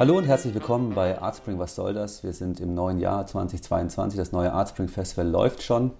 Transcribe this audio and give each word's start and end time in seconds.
Hallo 0.00 0.16
und 0.16 0.24
herzlich 0.24 0.54
willkommen 0.54 0.94
bei 0.94 1.20
Artspring 1.20 1.58
Was 1.58 1.74
soll 1.74 1.92
das? 1.92 2.22
Wir 2.22 2.32
sind 2.32 2.58
im 2.58 2.72
neuen 2.72 3.00
Jahr 3.00 3.26
2022. 3.26 4.16
Das 4.16 4.32
neue 4.32 4.50
Artspring 4.50 4.88
Festival 4.88 5.28
läuft 5.28 5.62
schon 5.62 5.90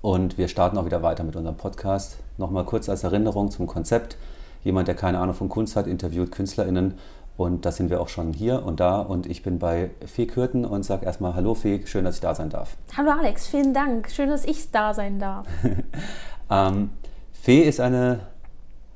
und 0.00 0.38
wir 0.38 0.48
starten 0.48 0.78
auch 0.78 0.86
wieder 0.86 1.02
weiter 1.02 1.22
mit 1.22 1.36
unserem 1.36 1.58
Podcast. 1.58 2.16
Nochmal 2.38 2.64
kurz 2.64 2.88
als 2.88 3.04
Erinnerung 3.04 3.50
zum 3.50 3.66
Konzept. 3.66 4.16
Jemand, 4.64 4.88
der 4.88 4.94
keine 4.94 5.18
Ahnung 5.18 5.34
von 5.34 5.50
Kunst 5.50 5.76
hat, 5.76 5.86
interviewt 5.86 6.32
KünstlerInnen 6.32 6.94
und 7.36 7.66
da 7.66 7.72
sind 7.72 7.90
wir 7.90 8.00
auch 8.00 8.08
schon 8.08 8.32
hier 8.32 8.64
und 8.64 8.80
da 8.80 9.00
und 9.02 9.26
ich 9.26 9.42
bin 9.42 9.58
bei 9.58 9.90
Fee 10.06 10.24
Kürten 10.24 10.64
und 10.64 10.84
sage 10.84 11.04
erstmal 11.04 11.34
Hallo 11.34 11.52
Fee, 11.52 11.82
schön, 11.84 12.06
dass 12.06 12.14
ich 12.14 12.22
da 12.22 12.34
sein 12.34 12.48
darf. 12.48 12.74
Hallo 12.96 13.10
Alex, 13.10 13.48
vielen 13.48 13.74
Dank. 13.74 14.10
Schön, 14.10 14.30
dass 14.30 14.46
ich 14.46 14.70
da 14.70 14.94
sein 14.94 15.18
darf. 15.18 15.46
ähm, 16.50 16.88
Fee 17.34 17.68
ist 17.68 17.80
eine 17.80 18.20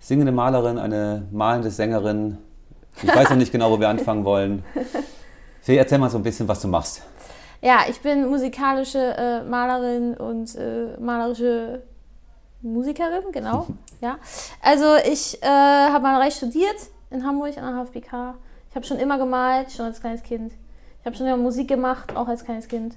singende 0.01 0.33
Malerin, 0.33 0.79
eine 0.79 1.27
malende 1.31 1.71
Sängerin. 1.71 2.39
Ich 3.03 3.15
weiß 3.15 3.31
noch 3.31 3.37
nicht 3.37 3.53
genau, 3.53 3.71
wo 3.71 3.79
wir 3.79 3.89
anfangen 3.89 4.25
wollen. 4.25 4.65
Fee, 5.61 5.77
erzähl 5.77 5.99
mal 5.99 6.11
so 6.11 6.19
ein 6.19 6.23
bisschen, 6.23 6.47
was 6.47 6.61
du 6.61 6.69
machst. 6.69 7.03
Ja, 7.61 7.81
ich 7.89 8.01
bin 8.01 8.29
musikalische 8.29 8.99
äh, 9.17 9.43
Malerin 9.43 10.15
und 10.15 10.55
äh, 10.55 10.97
malerische 11.01 11.83
Musikerin, 12.61 13.33
genau. 13.33 13.67
ja. 14.01 14.19
Also 14.61 14.97
ich 14.97 15.43
äh, 15.43 15.47
habe 15.47 16.03
Malerei 16.03 16.31
studiert 16.31 16.77
in 17.11 17.25
Hamburg 17.25 17.57
an 17.57 17.75
der 17.75 17.85
HFBK. 17.85 18.35
Ich 18.69 18.77
habe 18.77 18.85
schon 18.85 18.99
immer 18.99 19.19
gemalt, 19.19 19.73
schon 19.73 19.87
als 19.87 20.01
kleines 20.01 20.23
Kind. 20.23 20.53
Ich 21.01 21.07
habe 21.07 21.17
schon 21.17 21.27
immer 21.27 21.37
Musik 21.37 21.69
gemacht, 21.69 22.15
auch 22.17 22.29
als 22.29 22.45
kleines 22.45 22.69
Kind. 22.69 22.97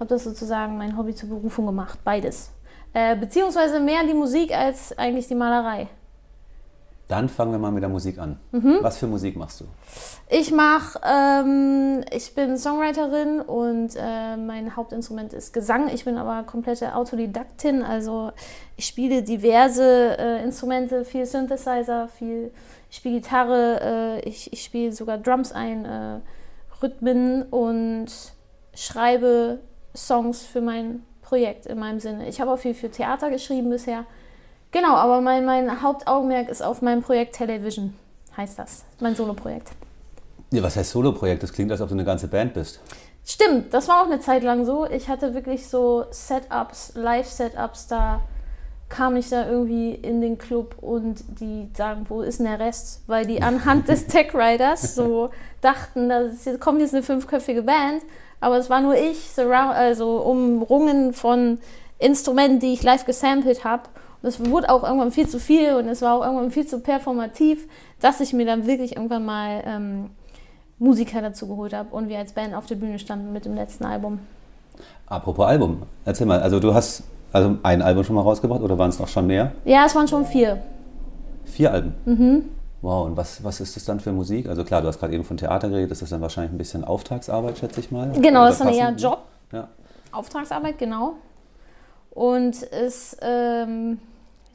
Habe 0.00 0.08
das 0.08 0.24
sozusagen 0.24 0.78
mein 0.78 0.96
Hobby 0.96 1.14
zur 1.14 1.28
Berufung 1.28 1.66
gemacht, 1.66 1.98
beides. 2.04 2.50
Äh, 2.94 3.16
beziehungsweise 3.16 3.80
mehr 3.80 4.04
die 4.04 4.14
Musik 4.14 4.56
als 4.56 4.96
eigentlich 4.96 5.28
die 5.28 5.34
Malerei. 5.34 5.88
Dann 7.08 7.30
fangen 7.30 7.52
wir 7.52 7.58
mal 7.58 7.72
mit 7.72 7.82
der 7.82 7.88
Musik 7.88 8.18
an. 8.18 8.38
Mhm. 8.52 8.78
Was 8.82 8.98
für 8.98 9.06
Musik 9.06 9.34
machst 9.34 9.62
du? 9.62 9.64
Ich 10.28 10.52
mache, 10.52 11.00
ähm, 11.02 12.04
ich 12.12 12.34
bin 12.34 12.58
Songwriterin 12.58 13.40
und 13.40 13.96
äh, 13.96 14.36
mein 14.36 14.76
Hauptinstrument 14.76 15.32
ist 15.32 15.54
Gesang. 15.54 15.88
Ich 15.88 16.04
bin 16.04 16.18
aber 16.18 16.42
komplette 16.42 16.94
Autodidaktin, 16.94 17.82
also 17.82 18.32
ich 18.76 18.84
spiele 18.84 19.22
diverse 19.22 20.18
äh, 20.18 20.44
Instrumente, 20.44 21.06
viel 21.06 21.24
Synthesizer, 21.24 22.08
viel, 22.08 22.50
ich 22.90 22.98
spiele 22.98 23.20
Gitarre, 23.20 24.20
äh, 24.22 24.28
ich, 24.28 24.52
ich 24.52 24.62
spiele 24.62 24.92
sogar 24.92 25.16
Drums 25.16 25.52
ein, 25.52 25.86
äh, 25.86 26.20
Rhythmen 26.82 27.44
und 27.44 28.08
schreibe 28.74 29.60
Songs 29.96 30.42
für 30.42 30.60
mein 30.60 31.02
Projekt 31.22 31.66
in 31.66 31.78
meinem 31.78 32.00
Sinne. 32.00 32.28
Ich 32.28 32.40
habe 32.40 32.50
auch 32.50 32.58
viel 32.58 32.74
für 32.74 32.90
Theater 32.90 33.30
geschrieben 33.30 33.70
bisher. 33.70 34.04
Genau, 34.70 34.94
aber 34.94 35.20
mein, 35.20 35.44
mein 35.44 35.82
Hauptaugenmerk 35.82 36.48
ist 36.48 36.62
auf 36.62 36.82
meinem 36.82 37.02
Projekt 37.02 37.36
Television, 37.36 37.94
heißt 38.36 38.58
das. 38.58 38.84
Mein 39.00 39.14
Soloprojekt. 39.14 39.70
Ja, 40.50 40.62
was 40.62 40.76
heißt 40.76 40.90
Soloprojekt? 40.90 41.42
Das 41.42 41.52
klingt, 41.52 41.70
als 41.70 41.80
ob 41.80 41.88
du 41.88 41.94
eine 41.94 42.04
ganze 42.04 42.28
Band 42.28 42.54
bist. 42.54 42.80
Stimmt, 43.24 43.74
das 43.74 43.88
war 43.88 44.02
auch 44.02 44.06
eine 44.06 44.20
Zeit 44.20 44.42
lang 44.42 44.64
so. 44.64 44.86
Ich 44.86 45.08
hatte 45.08 45.34
wirklich 45.34 45.68
so 45.68 46.06
Setups, 46.10 46.92
Live-Setups, 46.94 47.86
da 47.88 48.20
kam 48.88 49.16
ich 49.16 49.28
da 49.28 49.46
irgendwie 49.46 49.92
in 49.94 50.20
den 50.20 50.38
Club 50.38 50.76
und 50.80 51.22
die 51.40 51.68
sagen, 51.76 52.06
wo 52.08 52.22
ist 52.22 52.38
denn 52.38 52.46
der 52.46 52.58
Rest? 52.58 53.02
Weil 53.06 53.26
die 53.26 53.42
anhand 53.42 53.88
des 53.88 54.06
Tech 54.08 54.34
Riders 54.34 54.94
so 54.94 55.30
dachten, 55.60 56.08
da 56.08 56.24
kommt 56.58 56.80
jetzt 56.80 56.94
eine 56.94 57.02
fünfköpfige 57.02 57.62
Band, 57.62 58.02
aber 58.40 58.56
es 58.56 58.70
war 58.70 58.80
nur 58.80 58.94
ich, 58.94 59.30
also 59.38 60.18
umrungen 60.22 61.12
von 61.12 61.58
Instrumenten, 61.98 62.60
die 62.60 62.72
ich 62.72 62.82
live 62.82 63.04
gesampelt 63.04 63.64
habe. 63.64 63.82
Das 64.22 64.44
wurde 64.44 64.68
auch 64.70 64.82
irgendwann 64.82 65.12
viel 65.12 65.28
zu 65.28 65.38
viel 65.38 65.74
und 65.74 65.88
es 65.88 66.02
war 66.02 66.14
auch 66.14 66.24
irgendwann 66.24 66.50
viel 66.50 66.66
zu 66.66 66.80
performativ, 66.80 67.68
dass 68.00 68.20
ich 68.20 68.32
mir 68.32 68.46
dann 68.46 68.66
wirklich 68.66 68.96
irgendwann 68.96 69.24
mal 69.24 69.62
ähm, 69.64 70.10
Musiker 70.78 71.22
dazu 71.22 71.46
geholt 71.46 71.72
habe 71.72 71.94
und 71.94 72.08
wir 72.08 72.18
als 72.18 72.32
Band 72.32 72.54
auf 72.54 72.66
der 72.66 72.76
Bühne 72.76 72.98
standen 72.98 73.32
mit 73.32 73.44
dem 73.44 73.54
letzten 73.54 73.84
Album. 73.84 74.20
Apropos 75.06 75.46
Album, 75.46 75.82
erzähl 76.04 76.26
mal, 76.26 76.40
also 76.40 76.60
du 76.60 76.74
hast 76.74 77.04
also 77.32 77.56
ein 77.62 77.82
Album 77.82 78.04
schon 78.04 78.16
mal 78.16 78.22
rausgebracht 78.22 78.60
oder 78.60 78.78
waren 78.78 78.90
es 78.90 78.98
noch 78.98 79.08
schon 79.08 79.26
mehr? 79.26 79.52
Ja, 79.64 79.84
es 79.86 79.94
waren 79.94 80.08
schon 80.08 80.24
vier. 80.24 80.62
Vier 81.44 81.72
Alben? 81.72 81.94
Mhm. 82.04 82.44
Wow, 82.80 83.06
und 83.06 83.16
was, 83.16 83.42
was 83.42 83.60
ist 83.60 83.74
das 83.74 83.84
dann 83.84 83.98
für 83.98 84.12
Musik? 84.12 84.48
Also 84.48 84.64
klar, 84.64 84.82
du 84.82 84.88
hast 84.88 85.00
gerade 85.00 85.14
eben 85.14 85.24
von 85.24 85.36
Theater 85.36 85.68
geredet, 85.68 85.90
das 85.90 86.02
ist 86.02 86.12
dann 86.12 86.20
wahrscheinlich 86.20 86.52
ein 86.52 86.58
bisschen 86.58 86.84
Auftragsarbeit, 86.84 87.58
schätze 87.58 87.80
ich 87.80 87.90
mal. 87.90 88.12
Genau, 88.12 88.44
das 88.44 88.54
ist 88.54 88.60
dann 88.60 88.72
eher 88.72 88.90
Job. 88.92 89.22
Ja. 89.52 89.68
Auftragsarbeit, 90.12 90.78
genau. 90.78 91.14
Und 92.10 92.62
es, 92.72 93.16
ähm, 93.20 93.98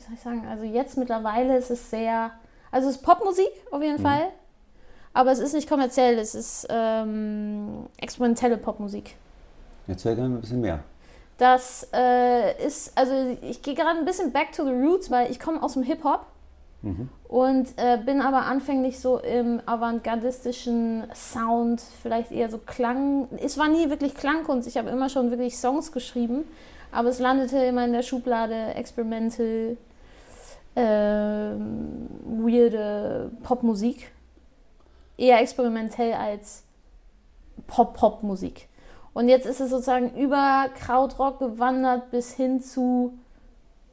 wie 0.04 0.08
soll 0.08 0.16
ich 0.16 0.22
sagen, 0.22 0.48
also 0.48 0.64
jetzt 0.64 0.98
mittlerweile 0.98 1.58
ist 1.58 1.72
es 1.72 1.90
sehr, 1.90 2.32
also 2.72 2.90
es 2.90 2.98
ist 2.98 3.04
Popmusik 3.04 3.52
auf 3.72 3.82
jeden 3.82 4.00
mhm. 4.00 4.04
Fall, 4.04 4.28
aber 5.14 5.32
es 5.32 5.40
ist 5.40 5.54
nicht 5.54 5.70
kommerziell, 5.70 6.18
es 6.18 6.36
ist 6.36 6.68
ähm, 6.70 7.86
experimentelle 7.98 8.58
Popmusik. 8.58 9.16
Erzähl 9.88 10.16
gerne 10.16 10.36
ein 10.36 10.42
bisschen 10.42 10.62
mehr. 10.62 10.80
Das 11.38 11.88
äh, 11.94 12.66
ist, 12.66 12.98
also 12.98 13.38
ich 13.42 13.62
gehe 13.62 13.74
gerade 13.74 14.00
ein 14.00 14.06
bisschen 14.06 14.32
back 14.32 14.52
to 14.52 14.64
the 14.64 14.72
roots, 14.72 15.10
weil 15.10 15.32
ich 15.32 15.40
komme 15.40 15.62
aus 15.62 15.74
dem 15.74 15.84
Hip-Hop 15.84 16.26
mhm. 16.82 17.10
und 17.28 17.68
äh, 17.78 17.98
bin 17.98 18.22
aber 18.22 18.46
anfänglich 18.46 19.00
so 19.00 19.20
im 19.20 19.62
avantgardistischen 19.66 21.08
Sound, 21.14 21.82
vielleicht 22.02 22.32
eher 22.32 22.50
so 22.50 22.60
Klang. 22.60 23.28
Es 23.42 23.58
war 23.58 23.68
nie 23.68 23.90
wirklich 23.90 24.16
Klangkunst, 24.16 24.68
ich 24.68 24.78
habe 24.78 24.90
immer 24.90 25.10
schon 25.10 25.32
wirklich 25.32 25.58
Songs 25.58 25.92
geschrieben, 25.92 26.46
aber 26.92 27.10
es 27.10 27.20
landete 27.20 27.58
immer 27.58 27.86
in 27.86 27.94
der 27.94 28.04
Schublade 28.04 28.76
experimental, 28.76 29.78
äh, 30.76 30.82
weirde 32.26 33.32
Popmusik. 33.44 34.12
Eher 35.18 35.40
experimentell 35.40 36.14
als 36.14 36.64
Pop-Pop-Musik. 37.68 38.68
Und 39.14 39.30
jetzt 39.30 39.46
ist 39.46 39.60
es 39.60 39.70
sozusagen 39.70 40.16
über 40.16 40.70
Krautrock 40.76 41.40
gewandert 41.40 42.10
bis 42.10 42.34
hin 42.34 42.62
zu 42.62 43.14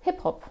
Hip-Hop. 0.00 0.44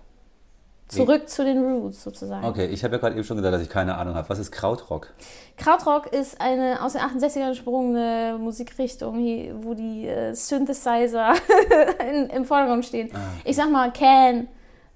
Zurück 0.89 1.21
nee. 1.21 1.27
zu 1.27 1.43
den 1.43 1.63
Roots 1.63 2.03
sozusagen. 2.03 2.43
Okay, 2.45 2.65
ich 2.65 2.83
habe 2.83 2.95
ja 2.95 2.99
gerade 2.99 3.13
eben 3.15 3.23
schon 3.23 3.37
gesagt, 3.37 3.53
dass 3.53 3.61
ich 3.61 3.69
keine 3.69 3.95
Ahnung 3.95 4.15
habe. 4.15 4.27
Was 4.27 4.39
ist 4.39 4.51
Krautrock? 4.51 5.13
Krautrock 5.55 6.07
ist 6.07 6.41
eine 6.41 6.83
aus 6.83 6.93
den 6.93 7.01
68ern 7.01 7.49
gesprungene 7.49 8.37
Musikrichtung, 8.39 9.17
wo 9.63 9.75
die 9.75 10.07
äh, 10.07 10.33
Synthesizer 10.33 11.33
in, 12.09 12.27
im 12.31 12.43
Vordergrund 12.43 12.85
stehen. 12.85 13.11
Ah. 13.13 13.19
Ich 13.43 13.55
sag 13.55 13.69
mal 13.69 13.93
Can, 13.93 14.47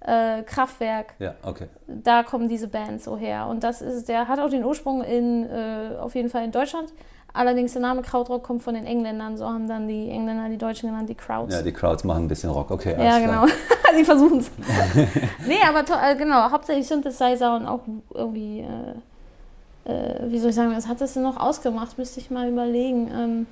äh, 0.06 0.44
Kraftwerk. 0.44 1.14
Ja, 1.20 1.36
okay. 1.44 1.68
Da 1.88 2.24
kommen 2.24 2.50
diese 2.50 2.68
Bands 2.68 3.06
so 3.06 3.18
her. 3.18 3.48
Und 3.48 3.64
das 3.64 3.82
ist, 3.82 4.10
der 4.10 4.28
hat 4.28 4.40
auch 4.40 4.50
den 4.50 4.64
Ursprung 4.64 5.04
in, 5.04 5.50
äh, 5.50 5.98
auf 6.00 6.16
jeden 6.16 6.30
Fall 6.30 6.44
in 6.44 6.52
Deutschland. 6.52 6.94
Allerdings 7.36 7.74
der 7.74 7.82
Name 7.82 8.04
Krautrock 8.04 8.44
kommt 8.44 8.62
von 8.62 8.76
den 8.76 8.86
Engländern, 8.86 9.38
so 9.38 9.46
haben 9.46 9.68
dann 9.68 9.88
die 9.88 10.10
Engländer 10.10 10.50
die 10.50 10.58
Deutschen 10.58 10.90
genannt, 10.90 11.10
die 11.10 11.16
Crowds. 11.16 11.56
Ja, 11.56 11.64
die 11.64 11.72
Crowds 11.72 12.04
machen 12.04 12.26
ein 12.26 12.28
bisschen 12.28 12.52
Rock, 12.52 12.70
okay. 12.70 12.96
Ja, 13.00 13.18
genau. 13.18 13.46
die 13.98 14.04
versuchen 14.04 14.38
es. 14.38 14.52
nee, 15.48 15.58
aber 15.68 15.80
äh, 15.80 16.16
genau, 16.16 16.52
hauptsächlich 16.52 16.88
Synthesizer 16.88 17.56
und 17.56 17.66
auch 17.66 17.80
irgendwie, 18.14 18.60
äh, 18.60 19.92
äh, 19.92 20.32
wie 20.32 20.38
soll 20.38 20.52
ich 20.52 20.56
sagen, 20.56 20.76
was 20.76 20.88
hat 20.88 21.02
das 21.02 21.16
denn 21.16 21.24
noch 21.24 21.38
ausgemacht? 21.38 21.98
Müsste 21.98 22.20
ich 22.20 22.30
mal 22.30 22.48
überlegen. 22.48 23.10
Ähm, 23.12 23.48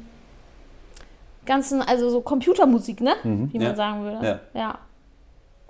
ganzen, 1.47 1.81
also 1.81 2.09
so 2.11 2.21
Computermusik, 2.21 3.01
ne? 3.01 3.15
Mhm, 3.23 3.51
wie 3.51 3.57
man 3.57 3.67
ja, 3.67 3.75
sagen 3.75 4.03
würde. 4.03 4.25
Ja. 4.25 4.39
ja. 4.53 4.79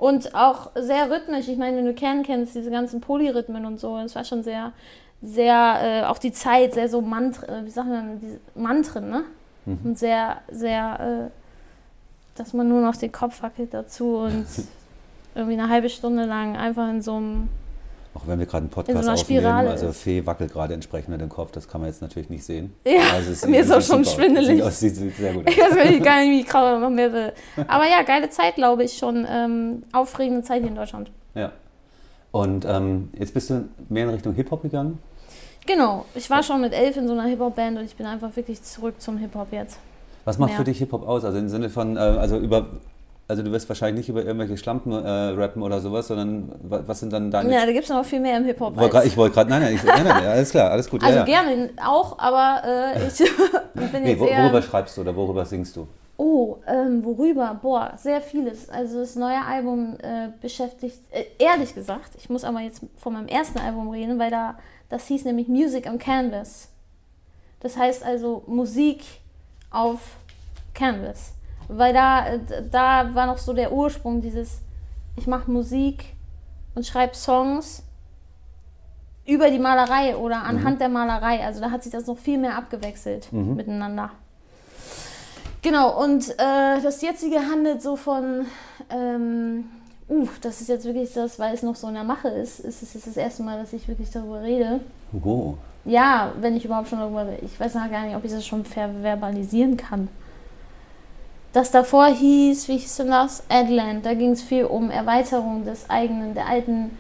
Und 0.02 0.34
auch 0.34 0.72
sehr 0.74 1.12
rhythmisch. 1.12 1.48
Ich 1.48 1.58
meine, 1.58 1.78
wenn 1.78 1.86
du 1.86 1.94
Kern 1.94 2.24
kennst, 2.24 2.56
diese 2.56 2.72
ganzen 2.72 3.02
Polyrhythmen 3.02 3.66
und 3.66 3.80
so, 3.80 3.98
das 3.98 4.16
war 4.16 4.24
schon 4.26 4.42
sehr 4.42 4.74
sehr, 5.22 6.04
äh, 6.04 6.04
auch 6.08 6.18
die 6.18 6.32
Zeit, 6.32 6.74
sehr 6.74 6.90
so 6.90 7.02
Mantren, 7.02 7.50
äh, 7.50 7.66
wie 7.66 7.70
sagt 7.70 7.88
man, 7.88 8.20
diese 8.20 8.40
Mantren, 8.56 9.10
ne? 9.10 9.24
Mhm. 9.66 9.80
Und 9.84 10.00
sehr, 10.00 10.42
sehr, 10.50 11.30
äh, 11.30 12.38
dass 12.38 12.54
man 12.54 12.68
nur 12.68 12.82
noch 12.82 12.96
den 12.96 13.12
Kopf 13.12 13.44
wackelt 13.44 13.74
dazu 13.74 14.18
und 14.18 14.48
irgendwie 15.36 15.60
eine 15.60 15.70
halbe 15.70 15.90
Stunde 15.90 16.26
lang 16.26 16.58
einfach 16.58 16.90
in 16.90 17.02
so 17.02 17.16
einem. 17.16 17.50
Auch 18.14 18.28
wenn 18.28 18.40
wir 18.40 18.46
gerade 18.46 18.64
einen 18.64 18.70
Podcast 18.70 19.06
so 19.06 19.12
aufnehmen, 19.12 19.46
also 19.46 19.88
ist. 19.88 20.02
Fee 20.02 20.26
wackelt 20.26 20.52
gerade 20.52 20.74
entsprechend 20.74 21.10
mit 21.10 21.22
dem 21.22 21.30
Kopf, 21.30 21.52
das 21.52 21.68
kann 21.68 21.80
man 21.80 21.90
jetzt 21.90 22.02
natürlich 22.02 22.30
nicht 22.30 22.44
sehen. 22.44 22.74
Ja, 22.86 23.14
also 23.14 23.48
mir 23.48 23.62
ist 23.62 23.72
auch 23.72 23.82
schon 23.82 24.04
schwindelig. 24.04 24.62
Aus, 24.62 24.82
sieht, 24.82 24.96
sieht 24.96 25.16
sehr 25.16 25.34
gut 25.34 25.48
aus. 25.48 25.54
Ich 25.54 25.60
weiß 25.60 26.04
gar 26.04 26.20
nicht, 26.20 26.32
wie 26.32 26.42
ich 26.42 26.54
noch 26.54 26.90
mehr 26.90 27.14
will. 27.14 27.32
Aber 27.68 27.88
ja, 27.88 28.02
geile 28.04 28.30
Zeit, 28.30 28.56
glaube 28.56 28.84
ich, 28.84 28.98
schon. 28.98 29.26
Ähm, 29.30 29.84
aufregende 29.94 30.44
Zeit 30.44 30.60
hier 30.60 30.70
in 30.70 30.76
Deutschland. 30.76 31.10
Ja. 31.36 31.54
Und 32.32 32.66
ähm, 32.66 33.10
jetzt 33.18 33.34
bist 33.34 33.50
du 33.50 33.70
mehr 33.88 34.04
in 34.04 34.10
Richtung 34.10 34.34
Hip-Hop 34.34 34.62
gegangen? 34.62 35.00
Genau, 35.66 36.06
ich 36.16 36.30
war 36.30 36.44
schon 36.44 36.60
mit 36.62 36.74
elf 36.74 36.98
in 36.98 37.08
so 37.08 37.14
einer 37.14 37.26
Hip-Hop-Band 37.26 37.78
und 37.78 37.86
ich 37.86 37.96
bin 37.96 38.06
einfach 38.06 38.36
wirklich 38.36 38.62
zurück 38.64 38.96
zum 39.00 39.18
Hip-Hop 39.18 39.52
jetzt. 39.52 39.78
Was 40.26 40.38
macht 40.38 40.50
Mehr. 40.52 40.58
für 40.58 40.64
dich 40.64 40.80
Hip-Hop 40.80 41.08
aus? 41.08 41.24
Also 41.24 41.38
im 41.38 41.50
Sinne 41.50 41.70
von, 41.70 41.98
äh, 41.98 42.00
also 42.00 42.38
über, 42.38 42.68
also 43.32 43.44
du 43.44 43.52
wirst 43.54 43.70
wahrscheinlich 43.70 44.00
nicht 44.06 44.10
über 44.10 44.26
irgendwelche 44.26 44.58
Schlampen 44.58 44.92
äh, 44.92 45.08
rappen 45.08 45.62
oder 45.62 45.80
sowas, 45.80 46.08
sondern 46.08 46.54
was 46.62 47.00
sind 47.00 47.14
dann 47.14 47.32
deine... 47.32 47.54
Ja, 47.54 47.66
da 47.66 47.72
gibt 47.72 47.86
es 47.86 47.90
noch 47.90 48.04
viel 48.04 48.20
mehr 48.20 48.36
im 48.36 48.44
Hip-Hop. 48.44 48.74
Ich 49.06 49.16
wollte 49.16 49.36
gerade, 49.36 49.50
nein, 49.50 49.62
nein, 49.62 49.76
ich, 49.76 49.84
nein, 49.84 50.04
nein, 50.04 50.26
alles 50.26 50.52
klar, 50.52 50.70
alles 50.70 50.90
gut. 50.90 51.02
Also 51.02 51.20
ja, 51.20 51.26
ja. 51.26 51.42
gerne 51.44 51.70
auch, 51.82 52.20
aber 52.20 52.62
äh, 52.68 53.08
ich 53.08 53.18
bin 53.92 54.04
nee, 54.04 54.12
jetzt 54.12 54.22
eher... 54.22 54.44
Worüber 54.44 54.62
schreibst 54.62 54.98
du 54.98 55.02
oder 55.02 55.16
worüber 55.16 55.46
singst 55.46 55.78
du? 55.78 55.88
Oh, 56.18 56.58
ähm, 56.68 57.06
worüber? 57.06 57.58
Boah, 57.62 57.94
sehr 57.96 58.20
vieles. 58.20 58.70
Also 58.70 59.00
das 59.00 59.16
neue 59.16 59.44
Album 59.44 59.96
äh, 60.04 60.28
beschäftigt, 60.42 61.00
äh, 61.12 61.24
ehrlich 61.40 61.74
gesagt, 61.74 62.12
ich 62.18 62.30
muss 62.30 62.44
aber 62.44 62.60
jetzt 62.60 62.82
von 62.98 63.14
meinem 63.14 63.30
ersten 63.30 63.60
Album 63.60 63.90
reden, 63.90 64.20
weil 64.20 64.30
da 64.30 64.58
das 64.90 65.08
hieß 65.08 65.24
nämlich 65.24 65.48
Music 65.48 65.88
on 65.88 65.98
Canvas. 65.98 66.68
Das 67.62 67.78
heißt 67.78 68.04
also 68.04 68.44
Musik 68.46 69.04
auf 69.70 70.00
Canvas. 70.74 71.32
Weil 71.74 71.94
da, 71.94 72.26
da 72.70 73.16
war 73.16 73.28
noch 73.28 73.38
so 73.38 73.54
der 73.54 73.72
Ursprung 73.72 74.22
dieses, 74.22 74.60
ich 75.16 75.26
mache 75.26 75.50
Musik 75.50 76.16
und 76.76 76.86
schreibe 76.86 77.16
Songs 77.16 77.84
über 79.26 79.50
die 79.50 79.60
Malerei 79.60 80.16
oder 80.16 80.44
anhand 80.44 80.76
mhm. 80.76 80.80
der 80.80 80.90
Malerei. 80.90 81.46
Also 81.46 81.62
da 81.62 81.72
hat 81.72 81.84
sich 81.84 81.92
das 81.92 82.08
noch 82.08 82.18
viel 82.18 82.38
mehr 82.38 82.58
abgewechselt 82.58 83.32
mhm. 83.32 83.56
miteinander. 83.56 84.12
Genau, 85.62 86.04
und 86.04 86.30
äh, 86.32 86.82
das 86.82 87.02
jetzige 87.02 87.38
handelt 87.38 87.84
so 87.84 87.96
von, 87.96 88.48
ähm, 88.90 89.66
uh, 90.10 90.28
das 90.42 90.60
ist 90.60 90.70
jetzt 90.70 90.86
wirklich 90.86 91.14
das, 91.14 91.38
weil 91.38 91.54
es 91.54 91.62
noch 91.62 91.76
so 91.76 91.88
in 91.88 91.94
der 91.94 92.04
Mache 92.04 92.30
ist, 92.30 92.60
ist 92.60 92.82
es 92.82 92.96
jetzt 92.96 93.08
das 93.08 93.18
erste 93.18 93.44
Mal, 93.44 93.60
dass 93.60 93.72
ich 93.72 93.88
wirklich 93.88 94.10
darüber 94.10 94.42
rede. 94.42 94.80
Oh. 95.24 95.54
Ja, 95.86 96.34
wenn 96.40 96.58
ich 96.58 96.66
überhaupt 96.66 96.90
schon 96.90 97.00
darüber 97.00 97.28
rede. 97.28 97.46
Ich 97.46 97.60
weiß 97.60 97.76
noch 97.76 97.90
gar 97.92 98.06
nicht, 98.06 98.16
ob 98.16 98.26
ich 98.26 98.32
das 98.32 98.46
schon 98.46 98.66
verbalisieren 98.66 99.78
kann. 99.78 100.08
Das 101.54 101.72
davor 101.72 102.08
hieß, 102.08 102.68
wie 102.70 102.78
hieß 102.78 102.98
denn 102.98 103.12
das? 103.12 103.44
Adland. 103.50 104.06
Da 104.06 104.14
ging 104.14 104.32
es 104.32 104.42
viel 104.42 104.66
um 104.66 104.90
Erweiterung 104.90 105.66
des 105.66 105.90
eigenen, 105.90 106.34
der 106.34 106.48
alten, 106.48 106.98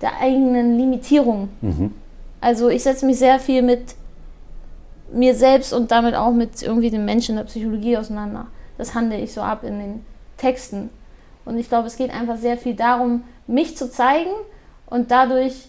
der 0.00 0.20
eigenen 0.20 0.78
Limitierung. 0.78 1.48
Mhm. 1.60 1.94
Also 2.40 2.68
ich 2.68 2.84
setze 2.84 3.06
mich 3.06 3.18
sehr 3.18 3.40
viel 3.40 3.62
mit 3.62 3.96
mir 5.12 5.34
selbst 5.34 5.72
und 5.72 5.90
damit 5.90 6.14
auch 6.14 6.32
mit 6.32 6.62
irgendwie 6.62 6.90
den 6.90 7.04
Menschen 7.04 7.36
der 7.36 7.44
Psychologie 7.44 7.96
auseinander. 7.96 8.46
Das 8.76 8.94
handle 8.94 9.18
ich 9.18 9.32
so 9.32 9.40
ab 9.40 9.64
in 9.64 9.78
den 9.78 10.06
Texten. 10.36 10.90
Und 11.44 11.58
ich 11.58 11.68
glaube, 11.68 11.88
es 11.88 11.96
geht 11.96 12.12
einfach 12.12 12.36
sehr 12.36 12.56
viel 12.56 12.74
darum, 12.74 13.24
mich 13.46 13.76
zu 13.76 13.90
zeigen 13.90 14.30
und 14.86 15.10
dadurch 15.10 15.68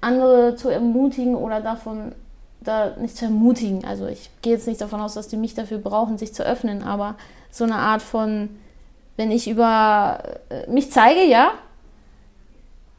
andere 0.00 0.56
zu 0.56 0.68
ermutigen 0.68 1.36
oder 1.36 1.60
davon 1.60 2.12
da 2.60 2.94
nicht 3.00 3.16
zu 3.16 3.26
ermutigen. 3.26 3.84
Also 3.84 4.06
ich 4.06 4.30
gehe 4.42 4.52
jetzt 4.54 4.66
nicht 4.66 4.80
davon 4.80 5.00
aus, 5.00 5.14
dass 5.14 5.28
die 5.28 5.36
mich 5.36 5.54
dafür 5.54 5.78
brauchen, 5.78 6.18
sich 6.18 6.34
zu 6.34 6.44
öffnen, 6.44 6.82
aber 6.82 7.16
so 7.52 7.62
eine 7.64 7.76
Art 7.76 8.02
von, 8.02 8.48
wenn 9.16 9.30
ich 9.30 9.48
über 9.48 10.18
äh, 10.48 10.68
mich 10.68 10.90
zeige, 10.90 11.24
ja, 11.24 11.52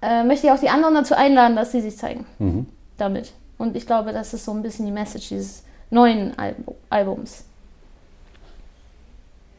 äh, 0.01 0.23
möchte 0.23 0.47
ich 0.47 0.53
auch 0.53 0.59
die 0.59 0.69
anderen 0.69 0.93
dazu 0.93 1.15
einladen, 1.15 1.57
dass 1.57 1.73
sie 1.73 1.81
sich 1.81 1.97
zeigen. 1.97 2.25
Mhm. 2.39 2.67
Damit. 2.97 3.33
Und 3.57 3.75
ich 3.75 3.85
glaube, 3.85 4.13
das 4.13 4.33
ist 4.33 4.45
so 4.45 4.51
ein 4.51 4.61
bisschen 4.61 4.85
die 4.85 4.91
Message 4.91 5.29
dieses 5.29 5.63
neuen 5.89 6.37
Album, 6.37 6.75
Albums. 6.89 7.45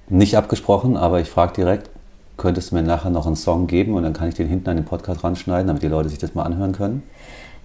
Nicht 0.08 0.36
abgesprochen, 0.36 0.96
aber 0.96 1.20
ich 1.20 1.28
frage 1.28 1.54
direkt, 1.54 1.90
könntest 2.36 2.70
du 2.70 2.76
mir 2.76 2.82
nachher 2.82 3.10
noch 3.10 3.26
einen 3.26 3.36
Song 3.36 3.66
geben 3.66 3.94
und 3.94 4.02
dann 4.02 4.12
kann 4.12 4.28
ich 4.28 4.34
den 4.34 4.48
hinten 4.48 4.68
an 4.68 4.76
den 4.76 4.84
Podcast 4.84 5.24
ranschneiden, 5.24 5.66
damit 5.66 5.82
die 5.82 5.88
Leute 5.88 6.08
sich 6.08 6.18
das 6.18 6.34
mal 6.34 6.44
anhören 6.44 6.72
können? 6.72 7.02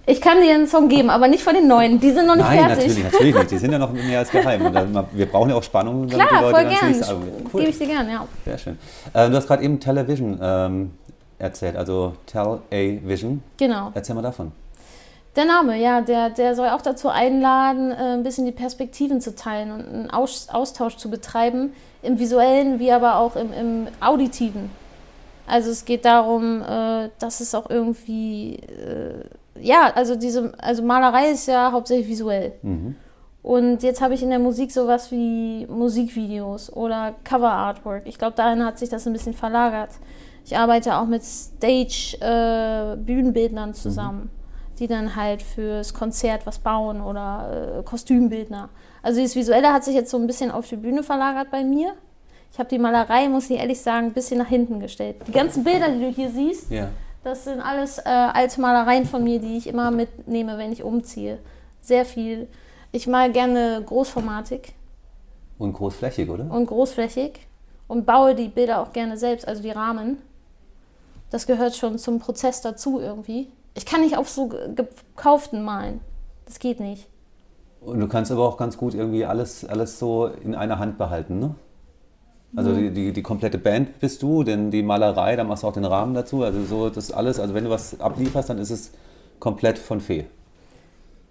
Ich 0.06 0.20
kann 0.20 0.40
dir 0.40 0.54
einen 0.54 0.66
Song 0.66 0.88
geben, 0.88 1.10
aber 1.10 1.28
nicht 1.28 1.42
von 1.42 1.54
den 1.54 1.68
neuen. 1.68 2.00
Die 2.00 2.10
sind 2.10 2.26
noch 2.26 2.36
nicht 2.36 2.44
Nein, 2.44 2.58
fertig. 2.66 2.88
natürlich, 2.88 3.04
natürlich 3.04 3.34
nicht. 3.34 3.50
Die 3.50 3.58
sind 3.58 3.72
ja 3.72 3.78
noch 3.78 3.92
mehr 3.92 4.18
als 4.20 4.30
geheim. 4.30 4.66
Und 4.66 4.74
dann, 4.74 5.06
wir 5.12 5.26
brauchen 5.26 5.50
ja 5.50 5.56
auch 5.56 5.62
Spannung, 5.62 6.08
Klar, 6.08 6.26
die 6.28 6.34
Leute 6.34 6.50
voll 6.50 6.64
dann 6.64 6.92
gern. 6.92 7.04
Album 7.04 7.24
cool. 7.52 7.60
Gebe 7.60 7.70
ich 7.70 7.78
dir 7.78 7.86
gern, 7.86 8.10
ja. 8.10 8.26
Sehr 8.44 8.58
schön. 8.58 8.78
Äh, 9.12 9.28
du 9.28 9.36
hast 9.36 9.46
gerade 9.46 9.62
eben 9.62 9.78
Television 9.78 10.38
ähm, 10.42 10.90
erzählt, 11.38 11.76
also 11.76 12.14
Tell 12.26 12.60
a 12.70 13.06
Vision. 13.06 13.42
Genau. 13.56 13.90
Erzähl 13.94 14.14
mal 14.14 14.22
davon. 14.22 14.52
Der 15.36 15.44
Name, 15.44 15.78
ja, 15.78 16.00
der, 16.00 16.30
der 16.30 16.56
soll 16.56 16.68
auch 16.68 16.82
dazu 16.82 17.08
einladen, 17.08 17.92
äh, 17.92 18.14
ein 18.14 18.24
bisschen 18.24 18.46
die 18.46 18.52
Perspektiven 18.52 19.20
zu 19.20 19.34
teilen 19.36 19.70
und 19.70 19.86
einen 19.86 20.10
Austausch 20.10 20.96
zu 20.96 21.08
betreiben, 21.08 21.72
im 22.02 22.18
visuellen 22.18 22.80
wie 22.80 22.90
aber 22.90 23.16
auch 23.16 23.36
im, 23.36 23.52
im 23.52 23.88
auditiven. 24.00 24.70
Also 25.46 25.70
es 25.70 25.84
geht 25.84 26.04
darum, 26.04 26.62
äh, 26.62 27.10
dass 27.18 27.40
es 27.40 27.54
auch 27.54 27.70
irgendwie, 27.70 28.56
äh, 28.56 29.24
ja, 29.62 29.92
also 29.94 30.16
diese, 30.16 30.52
also 30.58 30.82
Malerei 30.82 31.30
ist 31.30 31.46
ja 31.46 31.70
hauptsächlich 31.72 32.08
visuell. 32.08 32.52
Mhm. 32.62 32.96
Und 33.42 33.82
jetzt 33.82 34.02
habe 34.02 34.12
ich 34.14 34.22
in 34.22 34.30
der 34.30 34.38
Musik 34.38 34.70
sowas 34.70 35.10
wie 35.10 35.66
Musikvideos 35.66 36.72
oder 36.72 37.14
Cover 37.24 37.50
Artwork. 37.50 38.06
Ich 38.06 38.18
glaube, 38.18 38.36
dahin 38.36 38.64
hat 38.64 38.78
sich 38.78 38.90
das 38.90 39.06
ein 39.06 39.14
bisschen 39.14 39.34
verlagert. 39.34 39.90
Ich 40.44 40.58
arbeite 40.58 40.96
auch 40.96 41.06
mit 41.06 41.24
Stage-Bühnenbildnern 41.24 43.70
äh, 43.70 43.74
zusammen. 43.74 44.24
Mhm 44.24 44.40
die 44.80 44.88
dann 44.88 45.14
halt 45.14 45.42
fürs 45.42 45.94
Konzert 45.94 46.46
was 46.46 46.58
bauen 46.58 47.02
oder 47.02 47.78
äh, 47.78 47.82
Kostümbildner. 47.82 48.70
Also 49.02 49.22
das 49.22 49.36
Visuelle 49.36 49.72
hat 49.72 49.84
sich 49.84 49.94
jetzt 49.94 50.10
so 50.10 50.16
ein 50.16 50.26
bisschen 50.26 50.50
auf 50.50 50.68
die 50.68 50.76
Bühne 50.76 51.02
verlagert 51.02 51.50
bei 51.50 51.62
mir. 51.62 51.92
Ich 52.50 52.58
habe 52.58 52.68
die 52.68 52.78
Malerei, 52.78 53.28
muss 53.28 53.48
ich 53.50 53.58
ehrlich 53.58 53.80
sagen, 53.80 54.06
ein 54.06 54.12
bisschen 54.12 54.38
nach 54.38 54.48
hinten 54.48 54.80
gestellt. 54.80 55.16
Die 55.26 55.32
ganzen 55.32 55.62
Bilder, 55.62 55.90
die 55.90 56.00
du 56.00 56.08
hier 56.08 56.30
siehst, 56.30 56.70
ja. 56.70 56.88
Das 57.22 57.44
sind 57.44 57.60
alles 57.60 57.98
äh, 57.98 58.02
alte 58.08 58.60
Malereien 58.60 59.04
von 59.04 59.22
mir, 59.22 59.40
die 59.40 59.56
ich 59.56 59.66
immer 59.66 59.90
mitnehme, 59.90 60.58
wenn 60.58 60.72
ich 60.72 60.82
umziehe. 60.82 61.38
Sehr 61.80 62.04
viel. 62.04 62.48
Ich 62.92 63.06
mal 63.06 63.30
gerne 63.30 63.82
großformatig. 63.84 64.74
Und 65.58 65.74
großflächig, 65.74 66.28
oder? 66.30 66.50
Und 66.50 66.66
großflächig. 66.66 67.46
Und 67.86 68.06
baue 68.06 68.34
die 68.34 68.48
Bilder 68.48 68.80
auch 68.80 68.92
gerne 68.92 69.16
selbst, 69.16 69.46
also 69.46 69.62
die 69.62 69.70
Rahmen. 69.70 70.18
Das 71.30 71.46
gehört 71.46 71.76
schon 71.76 71.98
zum 71.98 72.18
Prozess 72.18 72.60
dazu 72.60 73.00
irgendwie. 73.00 73.48
Ich 73.74 73.86
kann 73.86 74.00
nicht 74.00 74.16
auf 74.16 74.28
so 74.28 74.48
gekauften 74.48 75.62
malen. 75.62 76.00
Das 76.46 76.58
geht 76.58 76.80
nicht. 76.80 77.06
Und 77.80 78.00
du 78.00 78.08
kannst 78.08 78.32
aber 78.32 78.46
auch 78.46 78.56
ganz 78.56 78.76
gut 78.76 78.94
irgendwie 78.94 79.24
alles, 79.24 79.64
alles 79.64 79.98
so 79.98 80.26
in 80.26 80.54
einer 80.54 80.78
Hand 80.78 80.98
behalten, 80.98 81.38
ne? 81.38 81.54
Also 82.56 82.74
die, 82.74 82.90
die, 82.90 83.12
die, 83.12 83.22
komplette 83.22 83.58
Band 83.58 84.00
bist 84.00 84.22
du, 84.22 84.42
denn 84.42 84.72
die 84.72 84.82
Malerei, 84.82 85.36
da 85.36 85.44
machst 85.44 85.62
du 85.62 85.68
auch 85.68 85.72
den 85.72 85.84
Rahmen 85.84 86.14
dazu. 86.14 86.42
Also 86.42 86.64
so 86.64 86.90
das 86.90 87.12
alles, 87.12 87.38
also 87.38 87.54
wenn 87.54 87.64
du 87.64 87.70
was 87.70 88.00
ablieferst, 88.00 88.50
dann 88.50 88.58
ist 88.58 88.70
es 88.70 88.90
komplett 89.38 89.78
von 89.78 90.00
Fee. 90.00 90.26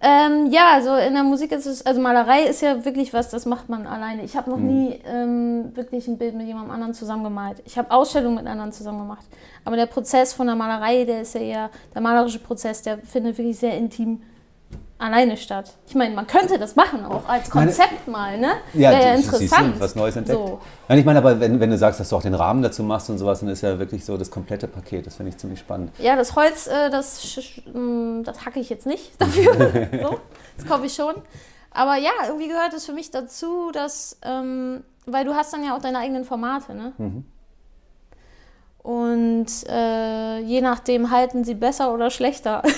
Ähm, 0.02 0.46
ja, 0.50 0.72
also 0.72 0.96
in 0.96 1.12
der 1.12 1.24
Musik 1.24 1.52
ist 1.52 1.66
es, 1.66 1.84
also 1.84 2.00
Malerei 2.00 2.44
ist 2.44 2.62
ja 2.62 2.86
wirklich 2.86 3.12
was, 3.12 3.28
das 3.28 3.44
macht 3.44 3.68
man 3.68 3.86
alleine. 3.86 4.24
Ich 4.24 4.34
habe 4.34 4.48
noch 4.48 4.56
mhm. 4.56 4.66
nie 4.66 5.00
ähm, 5.04 5.76
wirklich 5.76 6.08
ein 6.08 6.16
Bild 6.16 6.34
mit 6.34 6.46
jemandem 6.46 6.70
anderen 6.70 6.94
zusammen 6.94 7.22
gemalt. 7.22 7.62
Ich 7.66 7.76
habe 7.76 7.90
Ausstellungen 7.90 8.36
mit 8.36 8.46
anderen 8.46 8.72
zusammen 8.72 9.00
gemacht. 9.00 9.26
Aber 9.62 9.76
der 9.76 9.84
Prozess 9.84 10.32
von 10.32 10.46
der 10.46 10.56
Malerei, 10.56 11.04
der 11.04 11.20
ist 11.20 11.34
ja 11.34 11.42
eher, 11.42 11.70
der 11.94 12.00
malerische 12.00 12.38
Prozess, 12.38 12.80
der 12.80 12.96
findet 12.96 13.36
wirklich 13.36 13.58
sehr 13.58 13.76
intim 13.76 14.22
alleine 15.00 15.36
statt. 15.36 15.72
Ich 15.88 15.94
meine, 15.94 16.14
man 16.14 16.26
könnte 16.26 16.58
das 16.58 16.76
machen 16.76 17.04
auch 17.04 17.26
als 17.26 17.48
Konzept 17.48 18.06
meine, 18.06 18.38
mal, 18.38 18.52
ne? 18.52 18.60
Ja, 18.74 18.90
Wäre 18.90 19.02
ja 19.02 19.14
interessant. 19.14 19.76
Du, 19.76 19.80
was 19.80 19.94
Neues 19.94 20.14
entdeckt. 20.14 20.38
So. 20.38 20.60
Nein, 20.88 20.98
ich 20.98 21.04
meine, 21.04 21.18
aber 21.18 21.40
wenn, 21.40 21.58
wenn 21.58 21.70
du 21.70 21.78
sagst, 21.78 22.00
dass 22.00 22.10
du 22.10 22.16
auch 22.16 22.22
den 22.22 22.34
Rahmen 22.34 22.62
dazu 22.62 22.82
machst 22.82 23.08
und 23.08 23.16
sowas, 23.16 23.40
dann 23.40 23.48
ist 23.48 23.62
ja 23.62 23.78
wirklich 23.78 24.04
so 24.04 24.18
das 24.18 24.30
komplette 24.30 24.68
Paket. 24.68 25.06
Das 25.06 25.16
finde 25.16 25.30
ich 25.30 25.38
ziemlich 25.38 25.58
spannend. 25.58 25.90
Ja, 25.98 26.16
das 26.16 26.36
Holz, 26.36 26.66
äh, 26.66 26.90
das, 26.90 27.22
mm, 27.72 28.22
das 28.24 28.44
hacke 28.44 28.60
ich 28.60 28.68
jetzt 28.68 28.86
nicht 28.86 29.12
dafür. 29.18 29.54
so, 30.02 30.20
das 30.56 30.66
kaufe 30.66 30.86
ich 30.86 30.94
schon. 30.94 31.14
Aber 31.70 31.96
ja, 31.96 32.10
irgendwie 32.26 32.48
gehört 32.48 32.74
es 32.74 32.84
für 32.84 32.92
mich 32.92 33.10
dazu, 33.10 33.70
dass, 33.72 34.18
ähm, 34.22 34.84
weil 35.06 35.24
du 35.24 35.34
hast 35.34 35.52
dann 35.52 35.64
ja 35.64 35.74
auch 35.74 35.80
deine 35.80 35.98
eigenen 35.98 36.24
Formate, 36.24 36.74
ne? 36.74 36.92
Mhm. 36.98 37.24
Und 38.82 39.46
äh, 39.68 40.38
je 40.40 40.60
nachdem 40.62 41.10
halten 41.10 41.44
sie 41.44 41.54
besser 41.54 41.92
oder 41.92 42.10
schlechter. 42.10 42.62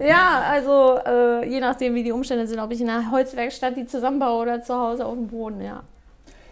ja, 0.00 0.42
also 0.50 0.98
äh, 1.06 1.48
je 1.48 1.60
nachdem, 1.60 1.94
wie 1.94 2.02
die 2.02 2.12
Umstände 2.12 2.46
sind, 2.46 2.58
ob 2.58 2.70
ich 2.72 2.80
in 2.80 2.88
einer 2.88 3.10
Holzwerkstatt 3.10 3.76
die 3.76 3.86
zusammenbaue 3.86 4.42
oder 4.42 4.62
zu 4.62 4.74
Hause 4.74 5.06
auf 5.06 5.14
dem 5.14 5.28
Boden, 5.28 5.60
ja. 5.60 5.82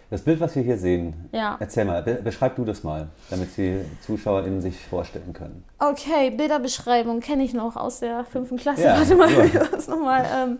Das 0.09 0.21
Bild, 0.23 0.41
was 0.41 0.53
wir 0.57 0.63
hier 0.63 0.77
sehen, 0.77 1.13
ja. 1.31 1.55
erzähl 1.59 1.85
mal, 1.85 2.03
be 2.03 2.15
beschreib 2.15 2.57
du 2.57 2.65
das 2.65 2.83
mal, 2.83 3.07
damit 3.29 3.55
die 3.55 3.79
ZuschauerInnen 4.01 4.61
sich 4.61 4.85
vorstellen 4.85 5.31
können. 5.31 5.63
Okay, 5.79 6.31
Bilderbeschreibung 6.31 7.21
kenne 7.21 7.43
ich 7.43 7.53
noch 7.53 7.77
aus 7.77 8.01
der 8.01 8.25
fünften 8.25 8.57
Klasse. 8.57 8.83
Ja, 8.83 8.97
Warte 8.97 9.15
mal, 9.15 9.31
ja. 9.53 9.63
das 9.71 9.87
nochmal. 9.87 10.25
Ähm, 10.35 10.59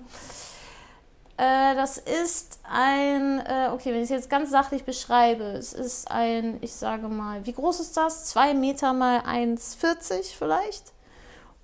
äh, 1.38 1.76
das 1.76 1.98
ist 1.98 2.60
ein, 2.64 3.40
äh, 3.40 3.70
okay, 3.74 3.92
wenn 3.92 3.98
ich 3.98 4.04
es 4.04 4.10
jetzt 4.10 4.30
ganz 4.30 4.52
sachlich 4.52 4.84
beschreibe, 4.84 5.44
es 5.44 5.74
ist 5.74 6.10
ein, 6.12 6.58
ich 6.62 6.74
sage 6.74 7.08
mal, 7.08 7.46
wie 7.46 7.54
groß 7.54 7.80
ist 7.80 7.98
das? 7.98 8.26
Zwei 8.26 8.54
Meter 8.54 8.94
mal 8.94 9.20
1,40 9.22 10.36
vielleicht. 10.38 10.94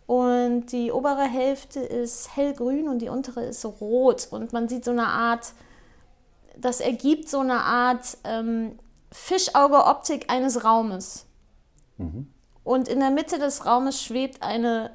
Und 0.07 0.71
die 0.71 0.91
obere 0.91 1.23
Hälfte 1.23 1.81
ist 1.81 2.35
hellgrün 2.35 2.87
und 2.87 2.99
die 2.99 3.09
untere 3.09 3.43
ist 3.43 3.65
rot. 3.65 4.29
Und 4.31 4.53
man 4.53 4.69
sieht 4.69 4.85
so 4.85 4.91
eine 4.91 5.07
Art, 5.07 5.51
das 6.55 6.79
ergibt 6.79 7.27
so 7.27 7.41
eine 7.41 7.59
Art 7.59 8.17
ähm, 8.23 8.79
Fischauge-Optik 9.11 10.31
eines 10.31 10.63
Raumes. 10.63 11.25
Mhm. 11.97 12.31
Und 12.63 12.87
in 12.87 12.99
der 12.99 13.11
Mitte 13.11 13.37
des 13.37 13.65
Raumes 13.65 14.01
schwebt 14.01 14.41
eine, 14.41 14.91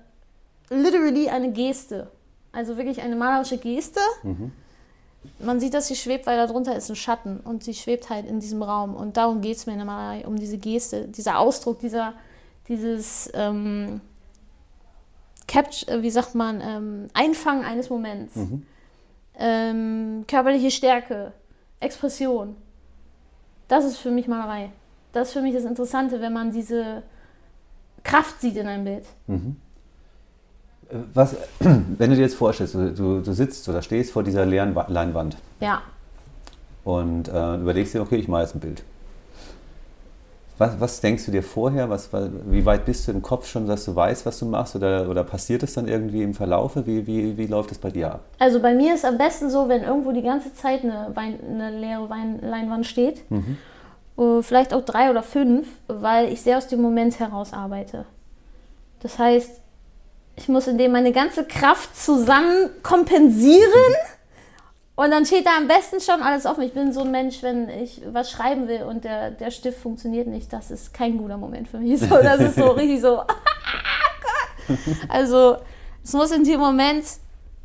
literally 0.71 1.29
eine 1.29 1.53
Geste. 1.53 2.11
Also 2.51 2.79
wirklich 2.79 3.03
eine 3.03 3.17
malerische 3.17 3.59
Geste. 3.59 4.01
Mhm. 4.23 4.53
Man 5.39 5.61
sieht, 5.61 5.75
dass 5.75 5.89
sie 5.89 5.97
schwebt, 5.97 6.27
weil 6.27 6.37
darunter 6.37 6.77
ist 6.77 6.89
ein 6.91 6.97
Schatten 6.97 7.41
und 7.41 7.65
sie 7.65 7.75
schwebt 7.75 8.11
halt 8.11 8.27
in 8.27 8.41
diesem 8.41 8.63
Raum. 8.63 8.95
Und 8.95 9.17
darum 9.17 9.41
geht 9.41 9.57
es 9.57 9.67
mir 9.67 9.73
in 9.73 9.79
der 9.79 9.87
Malerei, 9.87 10.27
um 10.27 10.37
diese 10.37 10.59
Geste, 10.59 11.09
dieser 11.09 11.39
Ausdruck, 11.39 11.79
dieser, 11.81 12.15
dieses, 12.69 13.31
ähm, 13.35 14.01
Capture, 15.53 15.93
äh, 15.93 16.03
wie 16.03 16.11
sagt 16.11 16.35
man, 16.35 16.61
ähm, 16.61 17.09
Einfangen 17.13 17.65
eines 17.65 17.91
Moments. 17.91 18.37
Mhm. 18.37 18.67
Ähm, 19.39 20.25
körperliche 20.27 20.71
Stärke, 20.71 21.33
Expression. 21.81 22.57
Das 23.69 23.85
ist 23.85 23.99
für 23.99 24.11
mich 24.11 24.29
Malerei. 24.29 24.71
Das 25.13 25.29
ist 25.29 25.35
für 25.35 25.43
mich 25.43 25.55
das 25.55 25.65
Interessante, 25.65 26.21
wenn 26.21 26.33
man 26.33 26.53
diese 26.53 27.03
Kraft 28.03 28.41
sieht 28.41 28.57
in 28.57 28.67
einem 28.67 28.85
Bild. 28.85 29.05
Mhm. 29.27 29.57
Was, 31.15 31.37
wenn 31.61 32.11
du 32.11 32.17
dir 32.17 32.23
jetzt 32.23 32.35
vorstellst, 32.35 32.75
du, 32.75 33.21
du, 33.21 33.33
sitzt 33.33 33.69
oder 33.69 33.83
stehst 33.83 34.13
vor 34.13 34.23
dieser 34.23 34.45
leeren 34.45 34.75
Wa- 34.75 34.87
Leinwand 34.89 35.37
Ja. 35.61 35.83
und 36.85 37.29
äh, 37.29 37.57
überlegst 37.57 37.95
dir, 37.95 38.03
okay, 38.03 38.17
ich 38.17 38.29
mache 38.29 38.43
jetzt 38.43 38.55
ein 38.55 38.61
Bild. 38.61 38.83
Was, 40.59 40.79
was 40.79 41.01
denkst 41.01 41.25
du 41.25 41.33
dir 41.33 41.43
vorher? 41.43 41.89
Was, 41.89 42.11
wie 42.47 42.65
weit 42.67 42.85
bist 42.85 43.09
du 43.09 43.13
im 43.13 43.23
Kopf 43.23 43.47
schon, 43.49 43.67
dass 43.67 43.85
du 43.87 43.97
weißt, 43.97 44.27
was 44.27 44.39
du 44.39 44.45
machst? 44.47 44.77
Oder, 44.77 45.09
oder 45.09 45.25
passiert 45.25 45.63
es 45.63 45.73
dann 45.75 45.89
irgendwie 45.89 46.23
im 46.23 46.35
Verlaufe? 46.35 46.87
Wie, 46.87 47.07
wie, 47.07 47.37
wie 47.37 47.47
läuft 47.47 47.73
es 47.73 47.79
bei 47.79 47.91
dir 47.91 48.13
ab? 48.13 48.21
Also 48.39 48.61
bei 48.61 48.75
mir 48.75 48.95
ist 48.95 49.05
am 49.05 49.17
besten 49.19 49.49
so, 49.51 49.69
wenn 49.69 49.83
irgendwo 49.83 50.13
die 50.13 50.23
ganze 50.23 50.55
Zeit 50.55 50.85
eine, 50.85 51.11
Wein, 51.15 51.39
eine 51.49 51.71
leere 51.81 52.09
Wein, 52.11 52.39
Leinwand 52.43 52.87
steht. 52.87 53.23
Äh, 54.19 54.43
Vielleicht 54.43 54.75
auch 54.75 54.83
drei 54.85 55.11
oder 55.11 55.23
fünf, 55.23 55.67
weil 55.89 56.29
ich 56.31 56.43
sehr 56.43 56.59
aus 56.59 56.69
dem 56.69 56.83
Moment 56.83 57.19
heraus 57.19 57.53
arbeite. 57.55 58.05
Das 59.01 59.19
heißt, 59.19 59.62
ich 60.37 60.49
muss 60.49 60.67
in 60.67 60.79
dem 60.79 60.93
meine 60.93 61.13
ganze 61.13 61.45
Kraft 61.45 61.97
zusammen 61.97 62.71
kompensieren. 62.83 63.95
Und 64.95 65.11
dann 65.11 65.25
steht 65.25 65.47
da 65.47 65.57
am 65.57 65.69
besten 65.69 66.01
schon 66.01 66.23
alles 66.23 66.47
offen. 66.47 66.63
Ich 66.63 66.75
bin 66.75 66.93
so 66.93 67.01
ein 67.01 67.11
Mensch, 67.11 67.43
wenn 67.43 67.69
ich 67.69 68.03
was 68.13 68.31
schreiben 68.31 68.69
will 68.69 68.83
und 68.83 69.05
der, 69.05 69.31
der 69.31 69.51
Stift 69.51 69.79
funktioniert 69.79 70.27
nicht, 70.27 70.53
das 70.53 70.71
ist 70.71 70.93
kein 70.93 71.17
guter 71.17 71.39
Moment 71.39 71.69
für 71.69 71.79
mich. 71.79 72.01
So, 72.09 72.09
das 72.09 72.41
ist 72.41 72.57
so 72.57 72.69
richtig 72.69 73.01
so. 73.01 73.17
Gott. 73.17 74.79
Also, 75.09 75.57
es 76.05 76.13
muss 76.13 76.31
in 76.31 76.45
dem 76.45 76.61
Moment, 76.61 77.05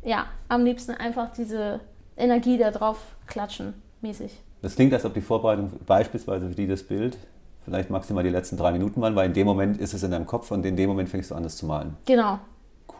ja, 0.02 0.26
am 0.48 0.64
liebsten 0.64 0.92
einfach 0.92 1.32
diese 1.32 1.80
Energie 2.16 2.56
da 2.58 2.70
drauf 2.70 2.98
klatschen, 3.26 3.74
mäßig. 4.00 4.32
Das 4.62 4.74
klingt, 4.74 4.92
als 4.92 5.04
ob 5.04 5.14
die 5.14 5.20
Vorbereitung 5.20 5.70
beispielsweise 5.86 6.48
für 6.48 6.54
dieses 6.54 6.82
Bild 6.82 7.16
vielleicht 7.64 7.90
maximal 7.90 8.24
die 8.24 8.30
letzten 8.30 8.56
drei 8.56 8.72
Minuten 8.72 9.00
waren, 9.00 9.14
weil 9.14 9.26
in 9.26 9.34
dem 9.34 9.46
Moment 9.46 9.78
ist 9.78 9.92
es 9.92 10.02
in 10.02 10.10
deinem 10.10 10.26
Kopf 10.26 10.50
und 10.50 10.64
in 10.64 10.76
dem 10.76 10.88
Moment 10.88 11.08
fängst 11.08 11.30
du 11.30 11.34
an, 11.34 11.42
das 11.42 11.56
zu 11.56 11.66
malen. 11.66 11.96
Genau. 12.06 12.38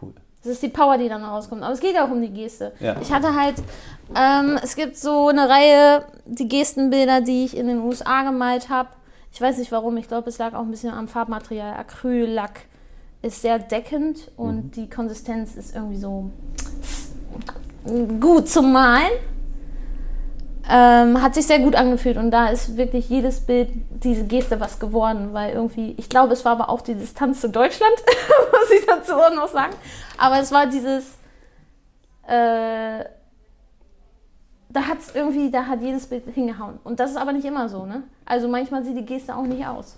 Cool. 0.01 0.13
Das 0.43 0.53
ist 0.53 0.63
die 0.63 0.69
Power, 0.69 0.97
die 0.97 1.09
dann 1.09 1.23
rauskommt. 1.23 1.63
Aber 1.63 1.73
es 1.73 1.81
geht 1.81 1.97
auch 1.97 2.09
um 2.09 2.21
die 2.21 2.29
Geste. 2.29 2.71
Ja. 2.79 2.95
Ich 3.01 3.11
hatte 3.11 3.35
halt, 3.35 3.55
ähm, 4.15 4.57
es 4.63 4.75
gibt 4.75 4.95
so 4.95 5.27
eine 5.27 5.49
Reihe, 5.49 6.05
die 6.25 6.47
Gestenbilder, 6.47 7.21
die 7.21 7.43
ich 7.43 7.57
in 7.57 7.67
den 7.67 7.79
USA 7.79 8.23
gemalt 8.23 8.69
habe. 8.69 8.89
Ich 9.33 9.41
weiß 9.41 9.57
nicht 9.57 9.71
warum, 9.71 9.97
ich 9.97 10.07
glaube, 10.07 10.29
es 10.29 10.37
lag 10.37 10.53
auch 10.53 10.61
ein 10.61 10.71
bisschen 10.71 10.93
am 10.93 11.07
Farbmaterial. 11.07 11.73
Acryllack 11.73 12.61
ist 13.21 13.41
sehr 13.41 13.59
deckend 13.59 14.31
und 14.37 14.75
die 14.75 14.89
Konsistenz 14.89 15.55
ist 15.55 15.75
irgendwie 15.75 15.97
so 15.97 16.29
gut 18.19 18.47
zum 18.47 18.71
Malen. 18.71 19.11
Ähm, 20.71 21.19
hat 21.19 21.33
sich 21.33 21.47
sehr 21.47 21.57
gut 21.59 21.75
angefühlt 21.75 22.15
und 22.17 22.29
da 22.29 22.49
ist 22.49 22.77
wirklich 22.77 23.09
jedes 23.09 23.39
Bild 23.39 23.69
diese 23.89 24.25
Geste 24.25 24.59
was 24.59 24.79
geworden, 24.79 25.29
weil 25.33 25.53
irgendwie, 25.53 25.95
ich 25.97 26.09
glaube, 26.09 26.33
es 26.33 26.45
war 26.45 26.51
aber 26.51 26.69
auch 26.69 26.81
die 26.81 26.93
Distanz 26.93 27.41
zu 27.41 27.49
Deutschland, 27.49 27.95
muss 28.51 28.79
ich 28.79 28.85
dazu 28.85 29.13
auch 29.13 29.33
noch 29.33 29.47
sagen. 29.47 29.73
Aber 30.19 30.39
es 30.39 30.51
war 30.51 30.67
dieses, 30.67 31.17
äh, 32.27 33.03
da 34.69 34.81
hat 34.81 34.99
es 34.99 35.15
irgendwie, 35.15 35.49
da 35.49 35.65
hat 35.65 35.81
jedes 35.81 36.05
Bild 36.05 36.23
hingehauen. 36.35 36.77
Und 36.83 36.99
das 36.99 37.11
ist 37.11 37.17
aber 37.17 37.33
nicht 37.33 37.45
immer 37.45 37.67
so, 37.67 37.87
ne? 37.87 38.03
Also 38.25 38.47
manchmal 38.47 38.83
sieht 38.83 38.95
die 38.95 39.05
Geste 39.05 39.35
auch 39.35 39.47
nicht 39.47 39.65
aus. 39.65 39.97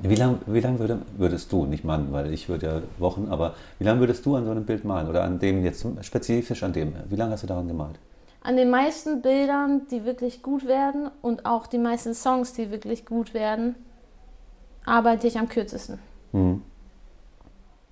Wie 0.00 0.14
lange 0.14 0.38
wie 0.46 0.60
lang 0.60 0.78
würde, 0.78 1.00
würdest 1.16 1.50
du, 1.50 1.66
nicht 1.66 1.84
Mann, 1.84 2.12
weil 2.12 2.32
ich 2.32 2.48
würde 2.48 2.66
ja 2.66 2.82
Wochen, 2.98 3.26
aber 3.30 3.54
wie 3.80 3.84
lange 3.84 3.98
würdest 3.98 4.24
du 4.26 4.36
an 4.36 4.44
so 4.44 4.52
einem 4.52 4.64
Bild 4.64 4.84
malen? 4.84 5.08
Oder 5.08 5.24
an 5.24 5.40
dem 5.40 5.64
jetzt 5.64 5.84
spezifisch 6.02 6.62
an 6.62 6.72
dem? 6.72 6.92
Wie 7.08 7.16
lange 7.16 7.32
hast 7.32 7.42
du 7.42 7.48
daran 7.48 7.66
gemalt? 7.66 7.98
An 8.44 8.56
den 8.56 8.68
meisten 8.68 9.22
Bildern, 9.22 9.88
die 9.90 10.04
wirklich 10.04 10.42
gut 10.42 10.66
werden 10.66 11.10
und 11.22 11.46
auch 11.46 11.66
die 11.66 11.78
meisten 11.78 12.12
Songs, 12.12 12.52
die 12.52 12.70
wirklich 12.70 13.06
gut 13.06 13.32
werden, 13.32 13.74
arbeite 14.84 15.26
ich 15.26 15.38
am 15.38 15.48
kürzesten. 15.48 15.98
Mhm. 16.32 16.60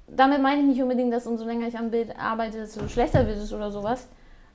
Damit 0.09 0.43
meine 0.43 0.61
ich 0.61 0.67
nicht 0.67 0.83
unbedingt, 0.83 1.11
dass 1.11 1.27
umso 1.27 1.47
länger 1.47 1.69
ich 1.69 1.79
am 1.79 1.91
Bild 1.91 2.15
arbeite, 2.19 2.59
desto 2.59 2.87
schlechter 2.87 3.27
wird 3.27 3.39
es 3.39 3.51
oder 3.51 3.71
sowas. 3.71 4.07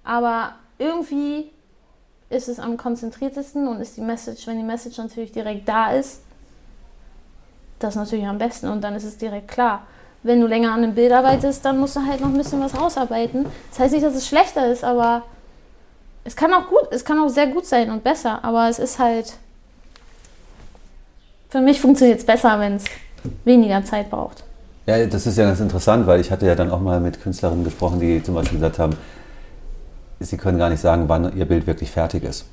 Aber 0.03 0.53
irgendwie 0.77 1.49
ist 2.29 2.47
es 2.47 2.59
am 2.59 2.77
konzentriertesten 2.77 3.67
und 3.67 3.81
ist 3.81 3.97
die 3.97 4.01
Message, 4.01 4.45
wenn 4.45 4.57
die 4.57 4.63
Message 4.63 4.99
natürlich 4.99 5.31
direkt 5.31 5.67
da 5.67 5.93
ist, 5.93 6.21
das 7.79 7.95
natürlich 7.95 8.27
am 8.27 8.37
besten 8.37 8.67
und 8.67 8.83
dann 8.83 8.93
ist 8.93 9.03
es 9.03 9.17
direkt 9.17 9.47
klar. 9.47 9.87
Wenn 10.21 10.41
du 10.41 10.45
länger 10.45 10.73
an 10.73 10.83
einem 10.83 10.93
Bild 10.93 11.11
arbeitest, 11.11 11.65
dann 11.65 11.79
musst 11.79 11.95
du 11.95 12.05
halt 12.05 12.21
noch 12.21 12.27
ein 12.27 12.37
bisschen 12.37 12.61
was 12.61 12.79
rausarbeiten. 12.79 13.47
Das 13.71 13.79
heißt 13.79 13.93
nicht, 13.95 14.05
dass 14.05 14.13
es 14.13 14.27
schlechter 14.27 14.71
ist, 14.71 14.83
aber 14.83 15.23
es 16.27 16.35
kann 16.35 16.53
auch 16.53 16.67
gut, 16.67 16.87
es 16.91 17.03
kann 17.05 17.17
auch 17.19 17.29
sehr 17.29 17.47
gut 17.47 17.65
sein 17.65 17.89
und 17.89 18.03
besser, 18.03 18.43
aber 18.43 18.69
es 18.69 18.79
ist 18.79 18.99
halt. 18.99 19.33
Für 21.49 21.61
mich 21.61 21.79
funktioniert 21.79 22.19
es 22.19 22.25
besser, 22.25 22.59
wenn 22.59 22.75
es 22.75 22.83
weniger 23.45 23.83
Zeit 23.85 24.09
braucht. 24.09 24.43
Ja, 24.85 25.05
das 25.05 25.25
ist 25.25 25.37
ja 25.37 25.45
ganz 25.45 25.59
interessant, 25.61 26.05
weil 26.05 26.19
ich 26.19 26.29
hatte 26.29 26.45
ja 26.45 26.55
dann 26.55 26.69
auch 26.69 26.79
mal 26.81 26.99
mit 26.99 27.21
Künstlerinnen 27.21 27.63
gesprochen, 27.63 27.99
die 27.99 28.21
zum 28.21 28.35
Beispiel 28.35 28.57
gesagt 28.59 28.79
haben, 28.79 28.95
sie 30.19 30.37
können 30.37 30.57
gar 30.57 30.69
nicht 30.69 30.81
sagen, 30.81 31.05
wann 31.07 31.35
ihr 31.37 31.45
Bild 31.45 31.65
wirklich 31.65 31.89
fertig 31.91 32.23
ist. 32.23 32.45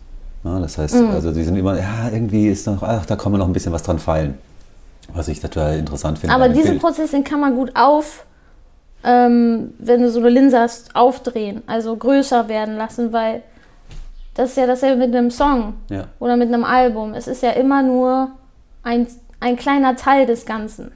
Ja, 0.45 0.59
das 0.61 0.79
heißt, 0.79 0.95
Mhm. 0.95 1.11
also 1.11 1.33
die 1.33 1.43
sind 1.43 1.57
immer, 1.57 1.77
ja, 1.79 2.09
irgendwie 2.13 2.49
ist 2.49 2.67
noch, 2.67 2.83
ach, 2.83 3.07
da 3.07 3.17
kann 3.17 3.33
man 3.33 3.41
noch 3.41 3.47
ein 3.49 3.53
bisschen 3.53 3.73
was 3.73 3.83
dran 3.83 3.99
feilen. 3.99 4.39
Was 5.13 5.29
ich 5.29 5.41
total 5.41 5.79
interessant 5.79 6.19
finde. 6.19 6.35
Aber 6.35 6.49
diesen 6.49 6.71
Bild. 6.73 6.83
Prozess, 6.83 7.11
den 7.11 7.25
kann 7.25 7.41
man 7.41 7.55
gut 7.55 7.73
auf, 7.75 8.25
ähm, 9.05 9.75
wenn 9.79 10.03
du 10.03 10.11
so 10.11 10.21
eine 10.21 10.29
Linse 10.31 10.59
hast, 10.59 10.95
aufdrehen, 10.97 11.63
also 11.67 11.97
größer 11.97 12.49
werden 12.49 12.77
lassen, 12.77 13.13
weil 13.13 13.43
das 14.35 14.51
ist 14.51 14.57
ja 14.57 14.67
dasselbe 14.67 15.07
mit 15.07 15.15
einem 15.15 15.31
Song 15.31 15.75
Ja. 15.91 16.07
oder 16.19 16.37
mit 16.37 16.49
einem 16.49 16.65
Album. 16.65 17.15
Es 17.15 17.27
ist 17.29 17.43
ja 17.43 17.51
immer 17.51 17.83
nur 17.83 18.31
ein, 18.83 19.07
ein 19.41 19.57
kleiner 19.57 19.97
Teil 19.97 20.27
des 20.27 20.45
Ganzen. 20.47 20.93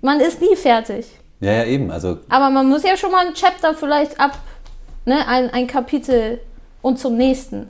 Man 0.00 0.20
ist 0.20 0.40
nie 0.40 0.56
fertig. 0.56 1.18
ja, 1.40 1.52
ja, 1.52 1.64
eben. 1.64 1.90
Also 1.90 2.18
Aber 2.28 2.50
man 2.50 2.68
muss 2.68 2.82
ja 2.82 2.96
schon 2.96 3.12
mal 3.12 3.26
ein 3.26 3.34
Chapter 3.34 3.74
vielleicht 3.74 4.18
ab, 4.18 4.38
ne, 5.04 5.26
ein, 5.28 5.50
ein 5.50 5.66
Kapitel 5.66 6.40
und 6.80 6.98
zum 6.98 7.16
nächsten. 7.16 7.68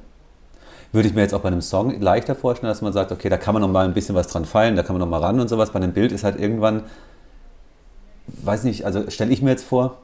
würde 0.92 1.08
ich 1.08 1.14
mir 1.14 1.22
jetzt 1.22 1.34
auch 1.34 1.40
bei 1.40 1.48
einem 1.48 1.60
Song 1.62 2.00
leichter 2.00 2.34
vorstellen, 2.34 2.70
dass 2.70 2.80
man 2.82 2.92
sagt, 2.92 3.12
okay, 3.12 3.28
da 3.28 3.36
kann 3.36 3.52
man 3.54 3.60
noch 3.62 3.68
mal 3.68 3.84
ein 3.84 3.94
bisschen 3.94 4.14
was 4.14 4.28
dran 4.28 4.44
feilen, 4.44 4.76
da 4.76 4.82
kann 4.82 4.94
man 4.94 5.00
noch 5.00 5.08
mal 5.18 5.24
ran 5.24 5.40
und 5.40 5.48
sowas. 5.48 5.70
Bei 5.72 5.76
einem 5.80 5.92
Bild 5.92 6.12
ist 6.12 6.24
halt 6.24 6.38
irgendwann, 6.40 6.84
weiß 8.26 8.64
nicht, 8.64 8.84
also 8.86 9.10
stelle 9.10 9.32
ich 9.32 9.42
mir 9.42 9.50
jetzt 9.50 9.64
vor, 9.64 9.98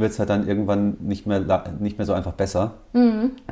wird 0.00 0.12
es 0.12 0.18
halt 0.18 0.30
dann 0.30 0.46
irgendwann 0.48 0.96
nicht 1.00 1.26
mehr, 1.26 1.40
nicht 1.78 1.98
mehr 1.98 2.06
so 2.06 2.12
einfach 2.12 2.32
besser, 2.32 2.72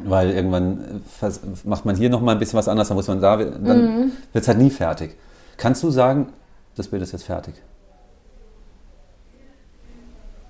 weil 0.05 0.31
irgendwann 0.31 1.03
äh, 1.23 1.31
macht 1.65 1.85
man 1.85 1.97
hier 1.97 2.11
noch 2.11 2.21
mal 2.21 2.33
ein 2.33 2.39
bisschen 2.39 2.59
was 2.59 2.69
anderes, 2.69 2.89
dann 2.89 2.97
muss 2.97 3.09
man 3.09 3.21
da, 3.21 3.37
dann 3.37 4.13
wird 4.33 4.43
es 4.43 4.49
halt 4.49 4.59
nie 4.59 4.71
fertig. 4.71 5.17
Kannst 5.57 5.83
du 5.83 5.91
sagen, 5.91 6.29
das 6.77 6.89
Bild 6.89 7.03
ist 7.03 7.13
jetzt 7.13 7.25
fertig? 7.25 7.55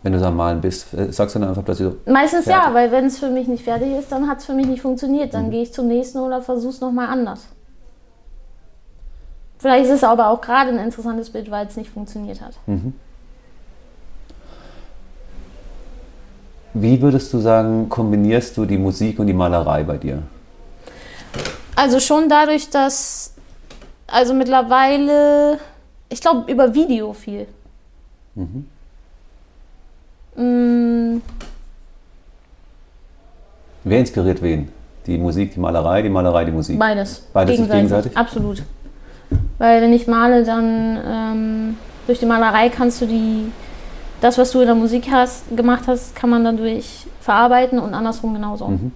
Wenn 0.02 0.12
du 0.12 0.20
da 0.20 0.28
am 0.28 0.36
Malen 0.36 0.60
bist, 0.60 0.94
äh, 0.94 1.12
sagst 1.12 1.34
du 1.34 1.40
dann 1.40 1.48
einfach 1.48 1.64
plötzlich 1.64 1.88
so, 1.88 2.10
Meistens 2.10 2.46
ja, 2.46 2.60
Fertig. 2.60 2.74
weil 2.74 2.92
wenn 2.92 3.06
es 3.06 3.18
für 3.18 3.30
mich 3.30 3.48
nicht 3.48 3.64
fertig 3.64 3.92
ist, 3.98 4.12
dann 4.12 4.28
hat 4.28 4.38
es 4.38 4.44
für 4.44 4.54
mich 4.54 4.66
nicht 4.66 4.80
funktioniert. 4.80 5.34
Dann 5.34 5.50
gehe 5.50 5.62
ich 5.62 5.72
zum 5.72 5.88
nächsten 5.88 6.18
oder 6.18 6.40
versuche 6.40 6.70
es 6.70 6.80
nochmal 6.80 7.08
anders. 7.08 7.48
Vielleicht 9.58 9.86
ist 9.86 9.90
es 9.90 10.04
aber 10.04 10.28
auch 10.28 10.40
gerade 10.40 10.70
ein 10.70 10.78
interessantes 10.78 11.30
Bild, 11.30 11.50
weil 11.50 11.66
es 11.66 11.76
nicht 11.76 11.90
funktioniert 11.90 12.40
hat. 12.40 12.54
Wie 16.74 17.00
würdest 17.00 17.32
du 17.32 17.38
sagen, 17.38 17.88
kombinierst 17.88 18.56
du 18.56 18.64
die 18.64 18.78
Musik 18.78 19.18
und 19.18 19.26
die 19.26 19.32
Malerei 19.32 19.82
bei 19.82 19.96
dir? 19.96 20.22
Also 21.76 22.00
schon 22.00 22.28
dadurch, 22.28 22.70
dass, 22.70 23.34
also 24.06 24.34
mittlerweile, 24.34 25.58
ich 26.08 26.20
glaube 26.20 26.50
über 26.50 26.74
Video 26.74 27.12
viel. 27.12 27.46
Mm, 30.36 31.18
Wer 33.84 34.00
inspiriert 34.00 34.42
wen? 34.42 34.68
Die 35.06 35.16
Musik, 35.16 35.54
die 35.54 35.60
Malerei, 35.60 36.02
die 36.02 36.08
Malerei, 36.08 36.44
die 36.44 36.52
Musik? 36.52 36.78
Beides. 36.78 37.26
Beides 37.32 37.58
ist 37.58 37.70
gegenseitig? 37.70 38.16
Absolut. 38.16 38.62
Weil 39.58 39.82
wenn 39.82 39.92
ich 39.92 40.06
male, 40.06 40.44
dann 40.44 40.98
ähm, 41.04 41.76
durch 42.06 42.18
die 42.18 42.26
Malerei 42.26 42.68
kannst 42.68 43.00
du 43.00 43.06
die, 43.06 43.50
das, 44.20 44.38
was 44.38 44.50
du 44.50 44.60
in 44.60 44.66
der 44.66 44.74
Musik 44.74 45.10
hast, 45.10 45.56
gemacht 45.56 45.84
hast, 45.86 46.16
kann 46.16 46.30
man 46.30 46.44
dann 46.44 46.56
durch 46.56 47.06
verarbeiten 47.20 47.78
und 47.78 47.94
andersrum 47.94 48.34
genauso. 48.34 48.68
Mhm. 48.68 48.92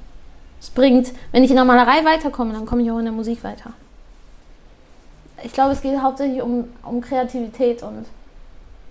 Es 0.61 0.71
bringt, 0.71 1.13
wenn 1.33 1.45
ich 1.45 1.51
in 1.51 1.57
der 1.57 1.65
Malerei 1.65 2.05
weiterkomme, 2.05 2.53
dann 2.53 2.67
komme 2.67 2.83
ich 2.83 2.91
auch 2.91 2.99
in 2.99 3.05
der 3.05 3.13
Musik 3.13 3.43
weiter. 3.45 3.73
Ich 5.43 5.53
glaube, 5.53 5.73
es 5.73 5.81
geht 5.81 6.01
hauptsächlich 6.01 6.41
um, 6.41 6.69
um 6.85 7.01
Kreativität 7.01 7.83
und, 7.83 8.07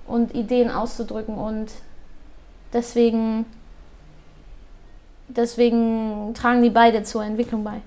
und 0.06 0.36
Ideen 0.36 0.70
auszudrücken 0.70 1.36
und 1.36 1.72
deswegen, 2.74 3.46
deswegen 5.30 6.34
tragen 6.34 6.62
die 6.62 6.70
beide 6.70 7.04
zur 7.04 7.24
Entwicklung 7.24 7.64
bei. 7.64 7.82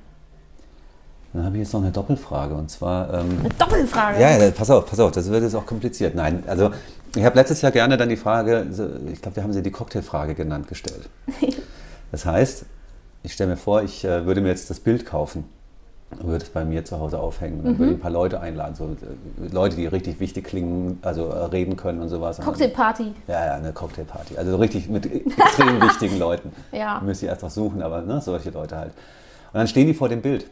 Dann 1.34 1.44
habe 1.44 1.56
ich 1.56 1.64
jetzt 1.64 1.72
noch 1.72 1.82
eine 1.82 1.90
Doppelfrage 1.90 2.54
und 2.54 2.70
zwar. 2.70 3.12
Ähm, 3.12 3.38
Eine 3.40 3.48
Doppelfrage. 3.58 4.20
ja, 4.20 4.38
ja, 4.38 4.50
pass 4.52 4.70
auf, 4.70 4.86
pass 4.86 5.00
auf, 5.00 5.10
das 5.10 5.28
wird 5.30 5.42
jetzt 5.42 5.56
auch 5.56 5.66
kompliziert. 5.66 6.14
Nein, 6.14 6.44
also 6.46 6.70
ich 7.16 7.24
habe 7.24 7.36
letztes 7.36 7.60
Jahr 7.60 7.72
gerne 7.72 7.96
dann 7.96 8.08
die 8.08 8.16
Frage, 8.16 8.66
ich 9.12 9.20
glaube, 9.20 9.36
wir 9.36 9.42
haben 9.42 9.52
sie 9.52 9.60
die 9.62 9.70
Cocktailfrage 9.72 10.34
genannt, 10.34 10.68
gestellt. 10.68 11.08
Das 12.12 12.26
heißt, 12.26 12.64
ich 13.24 13.32
stelle 13.32 13.50
mir 13.50 13.56
vor, 13.56 13.82
ich 13.82 14.04
äh, 14.04 14.24
würde 14.24 14.40
mir 14.40 14.46
jetzt 14.46 14.70
das 14.70 14.78
Bild 14.78 15.04
kaufen 15.04 15.46
und 16.10 16.28
würde 16.28 16.44
es 16.44 16.50
bei 16.50 16.64
mir 16.64 16.84
zu 16.84 17.00
Hause 17.00 17.18
aufhängen. 17.18 17.58
Und 17.58 17.64
dann 17.64 17.78
würde 17.80 17.90
ich 17.92 17.98
ein 17.98 18.00
paar 18.00 18.12
Leute 18.12 18.38
einladen, 18.38 18.76
so 18.76 18.84
äh, 18.84 19.52
Leute, 19.52 19.74
die 19.74 19.86
richtig 19.88 20.20
wichtig 20.20 20.44
klingen, 20.44 21.00
also 21.02 21.26
äh, 21.30 21.46
reden 21.46 21.74
können 21.76 22.00
und 22.00 22.08
sowas. 22.10 22.38
Cocktailparty. 22.38 23.14
Ja, 23.26 23.46
ja, 23.46 23.54
eine 23.54 23.72
Cocktailparty. 23.72 24.36
Also 24.38 24.52
so 24.52 24.58
richtig 24.58 24.88
mit 24.88 25.06
extrem 25.06 25.82
wichtigen 25.82 26.20
Leuten. 26.20 26.52
Ja. 26.70 27.00
Müsst 27.04 27.24
ihr 27.24 27.30
erst 27.30 27.42
noch 27.42 27.50
suchen, 27.50 27.82
aber 27.82 28.02
ne, 28.02 28.20
solche 28.20 28.50
Leute 28.50 28.76
halt. 28.76 28.92
Und 29.52 29.58
dann 29.58 29.66
stehen 29.66 29.88
die 29.88 29.94
vor 29.94 30.08
dem 30.08 30.22
Bild. 30.22 30.46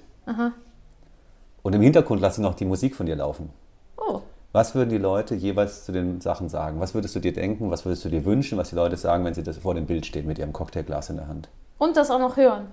Und 1.62 1.75
im 1.75 1.83
Hintergrund 1.83 2.21
lasse 2.21 2.40
ich 2.40 2.47
noch 2.47 2.54
die 2.54 2.64
Musik 2.64 2.97
von 2.97 3.07
dir 3.07 3.16
laufen. 3.16 3.50
Oh. 3.97 4.21
Was 4.52 4.75
würden 4.75 4.90
die 4.90 4.99
Leute 4.99 5.35
jeweils 5.35 5.85
zu 5.85 5.92
den 5.92 6.21
Sachen 6.21 6.49
sagen? 6.49 6.81
Was 6.81 6.95
würdest 6.95 7.14
du 7.14 7.21
dir 7.21 7.33
denken? 7.33 7.71
Was 7.71 7.85
würdest 7.85 8.04
du 8.04 8.09
dir 8.09 8.25
wünschen, 8.25 8.59
was 8.59 8.71
die 8.71 8.76
Leute 8.76 8.97
sagen, 8.97 9.25
wenn 9.25 9.35
sie 9.35 9.42
das 9.42 9.59
vor 9.59 9.75
dem 9.75 9.87
Bild 9.87 10.04
stehen 10.04 10.26
mit 10.26 10.38
ihrem 10.38 10.52
Cocktailglas 10.52 11.11
in 11.11 11.16
der 11.16 11.28
Hand? 11.28 11.49
Und 11.78 11.97
das 11.97 12.11
auch 12.11 12.19
noch 12.19 12.37
hören. 12.37 12.66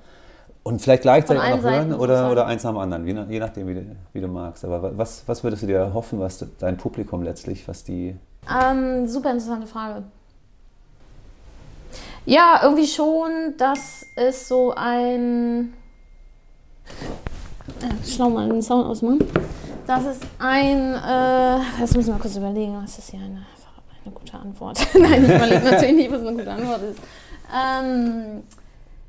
Und 0.63 0.81
vielleicht 0.81 1.03
gleichzeitig 1.03 1.41
auch 1.41 1.49
noch 1.49 1.63
hören 1.63 1.73
Seiten 1.73 1.93
oder, 1.93 1.99
sozusagen. 1.99 2.31
oder 2.31 2.45
eins 2.47 2.65
am 2.65 2.77
anderen, 2.77 3.07
je, 3.07 3.13
nach, 3.13 3.29
je 3.29 3.39
nachdem, 3.39 3.67
wie 3.67 3.73
du, 3.75 3.95
wie 4.13 4.21
du 4.21 4.27
magst. 4.27 4.65
Aber 4.65 4.97
was, 4.97 5.23
was 5.25 5.43
würdest 5.43 5.63
du 5.63 5.67
dir 5.67 5.93
hoffen, 5.93 6.19
was 6.19 6.45
dein 6.59 6.77
Publikum 6.77 7.23
letztlich, 7.23 7.67
was 7.67 7.83
die. 7.83 8.15
Ähm, 8.49 9.07
super 9.07 9.31
interessante 9.31 9.67
Frage. 9.67 10.03
Ja, 12.25 12.59
irgendwie 12.61 12.87
schon, 12.87 13.55
dass 13.57 14.05
es 14.15 14.47
so 14.47 14.73
ein. 14.75 15.73
Äh, 17.81 18.07
schlau 18.07 18.29
mal 18.29 18.47
den 18.49 18.61
Sound 18.61 18.85
ausmachen. 18.87 19.19
Das 19.87 20.05
ist 20.05 20.21
ein. 20.37 20.93
Äh, 20.93 21.63
das 21.79 21.95
müssen 21.95 22.13
wir 22.13 22.19
kurz 22.19 22.35
überlegen. 22.35 22.79
Das 22.81 22.97
ist 22.97 23.13
ja 23.13 23.19
eine, 23.19 23.45
eine 24.05 24.13
gute 24.13 24.33
Antwort. 24.37 24.79
Nein, 24.93 25.23
ich 25.23 25.29
überlege 25.35 25.63
natürlich 25.65 25.95
nicht, 25.95 26.11
was 26.11 26.21
eine 26.21 26.37
gute 26.37 26.51
Antwort 26.51 26.81
ist. 26.83 26.99
Ähm, 27.53 28.43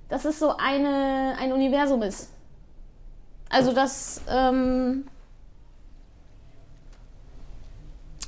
dass 0.09 0.25
es 0.25 0.39
so 0.39 0.57
eine, 0.57 1.35
ein 1.39 1.53
Universum 1.53 2.03
ist. 2.03 2.31
Also, 3.49 3.73
dass. 3.73 4.23
Ähm, 4.29 5.05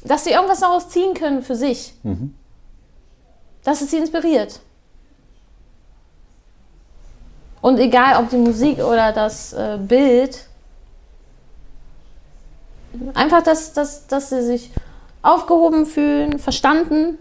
dass 0.05 0.25
sie 0.25 0.31
irgendwas 0.31 0.61
daraus 0.61 0.89
ziehen 0.89 1.15
können 1.15 1.43
für 1.43 1.55
sich. 1.55 1.95
Dass 3.63 3.81
es 3.81 3.91
sie 3.93 3.99
inspiriert. 3.99 4.61
Und 7.63 7.79
egal, 7.79 8.23
ob 8.23 8.29
die 8.29 8.37
Musik 8.37 8.81
oder 8.81 9.13
das 9.13 9.53
äh, 9.53 9.79
Bild, 9.81 10.47
einfach, 13.15 13.43
dass, 13.43 13.73
dass, 13.73 14.07
dass 14.09 14.31
sie 14.31 14.43
sich 14.43 14.73
aufgehoben 15.23 15.87
fühlen, 15.87 16.41
verstanden 16.41 17.17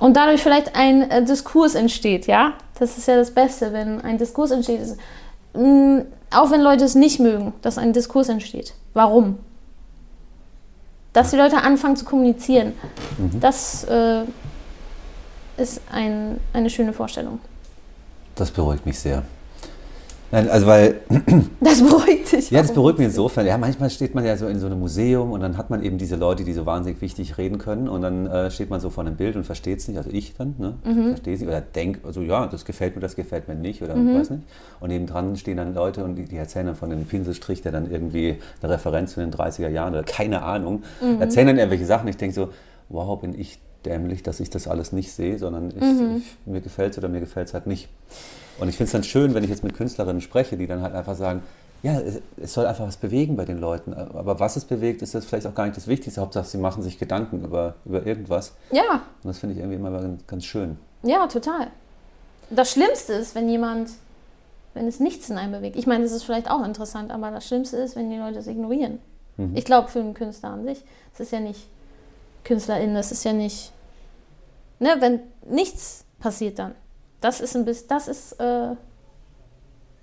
und 0.00 0.16
dadurch 0.16 0.42
vielleicht 0.42 0.74
ein 0.74 1.08
äh, 1.08 1.24
Diskurs 1.24 1.76
entsteht, 1.76 2.26
ja? 2.26 2.54
Das 2.80 2.98
ist 2.98 3.06
ja 3.06 3.14
das 3.14 3.30
Beste, 3.30 3.72
wenn 3.72 4.00
ein 4.00 4.18
Diskurs 4.18 4.50
entsteht. 4.50 4.80
Ist, 4.80 4.98
mh, 5.54 6.04
auch 6.32 6.50
wenn 6.50 6.62
Leute 6.62 6.84
es 6.84 6.96
nicht 6.96 7.20
mögen, 7.20 7.52
dass 7.62 7.78
ein 7.78 7.92
Diskurs 7.92 8.28
entsteht. 8.28 8.74
Warum? 8.92 9.38
Dass 11.12 11.30
die 11.30 11.36
Leute 11.36 11.58
anfangen 11.58 11.94
zu 11.94 12.04
kommunizieren. 12.04 12.72
Das 13.38 13.84
äh, 13.84 14.24
ist 15.58 15.80
ein, 15.92 16.40
eine 16.52 16.70
schöne 16.70 16.92
Vorstellung. 16.92 17.38
Das 18.34 18.50
beruhigt 18.50 18.86
mich 18.86 18.98
sehr. 18.98 19.22
Nein, 20.32 20.48
also 20.48 20.66
weil 20.66 21.00
Das 21.60 21.82
beruhigt 21.82 22.32
dich. 22.32 22.50
Ja, 22.50 22.62
das 22.62 22.72
beruhigt 22.72 22.98
mich 22.98 23.08
insofern. 23.08 23.46
Ja, 23.46 23.58
manchmal 23.58 23.90
steht 23.90 24.14
man 24.14 24.24
ja 24.24 24.34
so 24.38 24.46
in 24.46 24.58
so 24.58 24.66
einem 24.66 24.80
Museum 24.80 25.30
und 25.30 25.40
dann 25.40 25.58
hat 25.58 25.68
man 25.68 25.82
eben 25.82 25.98
diese 25.98 26.16
Leute, 26.16 26.42
die 26.42 26.54
so 26.54 26.64
wahnsinnig 26.64 27.02
wichtig 27.02 27.36
reden 27.36 27.58
können 27.58 27.86
und 27.86 28.00
dann 28.00 28.26
äh, 28.26 28.50
steht 28.50 28.70
man 28.70 28.80
so 28.80 28.88
vor 28.88 29.04
einem 29.04 29.16
Bild 29.16 29.36
und 29.36 29.44
versteht 29.44 29.80
es 29.80 29.88
nicht, 29.88 29.98
also 29.98 30.08
ich 30.10 30.34
dann, 30.34 30.54
ne? 30.58 30.74
verstehe 31.10 31.34
es 31.34 31.40
nicht 31.40 31.48
oder 31.48 31.60
denke, 31.60 32.00
also 32.06 32.22
ja, 32.22 32.46
das 32.46 32.64
gefällt 32.64 32.94
mir, 32.94 33.02
das 33.02 33.14
gefällt 33.14 33.46
mir 33.46 33.56
nicht 33.56 33.82
oder 33.82 33.94
weiß 33.94 34.30
nicht. 34.30 34.42
Und 34.80 34.88
nebendran 34.88 35.36
stehen 35.36 35.58
dann 35.58 35.74
Leute 35.74 36.02
und 36.02 36.16
die, 36.16 36.24
die 36.24 36.36
erzählen 36.38 36.66
dann 36.66 36.76
von 36.76 36.88
dem 36.88 37.04
Pinselstrich, 37.04 37.60
der 37.60 37.72
dann 37.72 37.90
irgendwie 37.90 38.38
eine 38.62 38.72
Referenz 38.72 39.12
zu 39.12 39.20
den 39.20 39.32
30er 39.32 39.68
Jahren 39.68 39.92
oder 39.92 40.02
keine 40.02 40.42
Ahnung, 40.42 40.82
erzählen 41.20 41.48
dann 41.48 41.58
irgendwelche 41.58 41.84
Sachen. 41.86 42.08
Ich 42.08 42.16
denke 42.16 42.34
so, 42.34 42.48
wow, 42.88 43.20
bin 43.20 43.38
ich 43.38 43.58
dämlich, 43.82 44.22
dass 44.22 44.40
ich 44.40 44.50
das 44.50 44.66
alles 44.68 44.92
nicht 44.92 45.12
sehe, 45.12 45.38
sondern 45.38 45.70
ich, 45.70 46.22
ich, 46.22 46.36
mir 46.46 46.60
gefällt 46.60 46.92
es 46.92 46.98
oder 46.98 47.08
mir 47.08 47.20
gefällt 47.20 47.48
es 47.48 47.54
halt 47.54 47.66
nicht. 47.66 47.88
Und 48.58 48.68
ich 48.68 48.76
finde 48.76 48.86
es 48.86 48.92
dann 48.92 49.04
schön, 49.04 49.34
wenn 49.34 49.44
ich 49.44 49.50
jetzt 49.50 49.64
mit 49.64 49.74
Künstlerinnen 49.74 50.20
spreche, 50.20 50.56
die 50.56 50.66
dann 50.66 50.82
halt 50.82 50.94
einfach 50.94 51.16
sagen, 51.16 51.42
ja, 51.82 51.98
es- 52.00 52.20
soll 52.54 52.66
einfach 52.66 52.86
was 52.86 52.96
bewegen 52.96 53.36
bei 53.36 53.44
den 53.44 53.58
Leuten. 53.58 53.92
Aber 53.94 54.38
was 54.38 54.56
es 54.56 54.64
bewegt, 54.64 55.02
ist 55.02 55.14
das 55.14 55.24
vielleicht 55.24 55.46
auch 55.46 55.54
gar 55.54 55.64
nicht 55.64 55.76
das 55.76 55.88
Wichtigste. 55.88 56.20
Hauptsache, 56.20 56.44
sie 56.46 56.58
machen 56.58 56.82
sich 56.82 56.98
Gedanken 56.98 57.42
über, 57.44 57.74
über 57.84 58.06
irgendwas. 58.06 58.52
Ja, 58.70 59.02
Und 59.22 59.28
das 59.28 59.38
finde 59.38 59.54
ich 59.54 59.60
irgendwie 59.60 59.76
immer 59.78 60.16
ganz, 60.26 60.44
schön. 60.44 60.76
ja, 61.02 61.26
total. 61.26 61.68
Das 62.50 62.70
Schlimmste 62.70 63.14
ist, 63.14 63.34
wenn 63.34 63.48
jemand, 63.48 63.90
wenn 64.74 64.86
es 64.86 65.00
nichts 65.00 65.28
in 65.30 65.38
einem 65.38 65.52
bewegt. 65.52 65.74
Ich 65.76 65.86
meine, 65.86 66.04
das 66.04 66.12
ist 66.12 66.22
vielleicht 66.22 66.50
auch 66.50 66.64
interessant, 66.64 67.10
aber 67.10 67.30
das 67.30 67.46
Schlimmste 67.48 67.78
ist, 67.78 67.96
wenn 67.96 68.10
die 68.10 68.16
Leute 68.18 68.38
es 68.38 68.46
ignorieren. 68.46 68.98
Ich 69.54 69.64
glaube, 69.64 69.88
für 69.88 69.98
einen 70.00 70.12
Künstler 70.14 70.50
an 70.50 70.62
sich, 70.64 70.84
es 71.14 71.20
ist 71.20 71.32
ja 71.32 71.40
nicht 71.40 71.66
KünstlerInnen, 72.44 72.94
das 72.94 73.12
ist 73.12 73.24
ja 73.24 73.32
nicht, 73.32 73.72
ne, 74.78 74.96
wenn 74.98 75.20
nichts 75.46 76.04
passiert 76.18 76.58
dann. 76.58 76.74
Das 77.20 77.40
ist 77.40 77.56
ein 77.56 77.64
bisschen, 77.64 77.88
das 77.88 78.08
ist, 78.08 78.32
äh, 78.40 78.74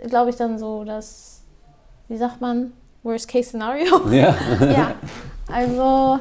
glaube 0.07 0.29
ich, 0.29 0.35
dann 0.35 0.57
so 0.57 0.83
das, 0.83 1.41
wie 2.07 2.17
sagt 2.17 2.41
man, 2.41 2.73
Worst-Case-Szenario. 3.03 4.09
Ja. 4.11 4.35
ja, 4.61 4.95
also, 5.51 6.19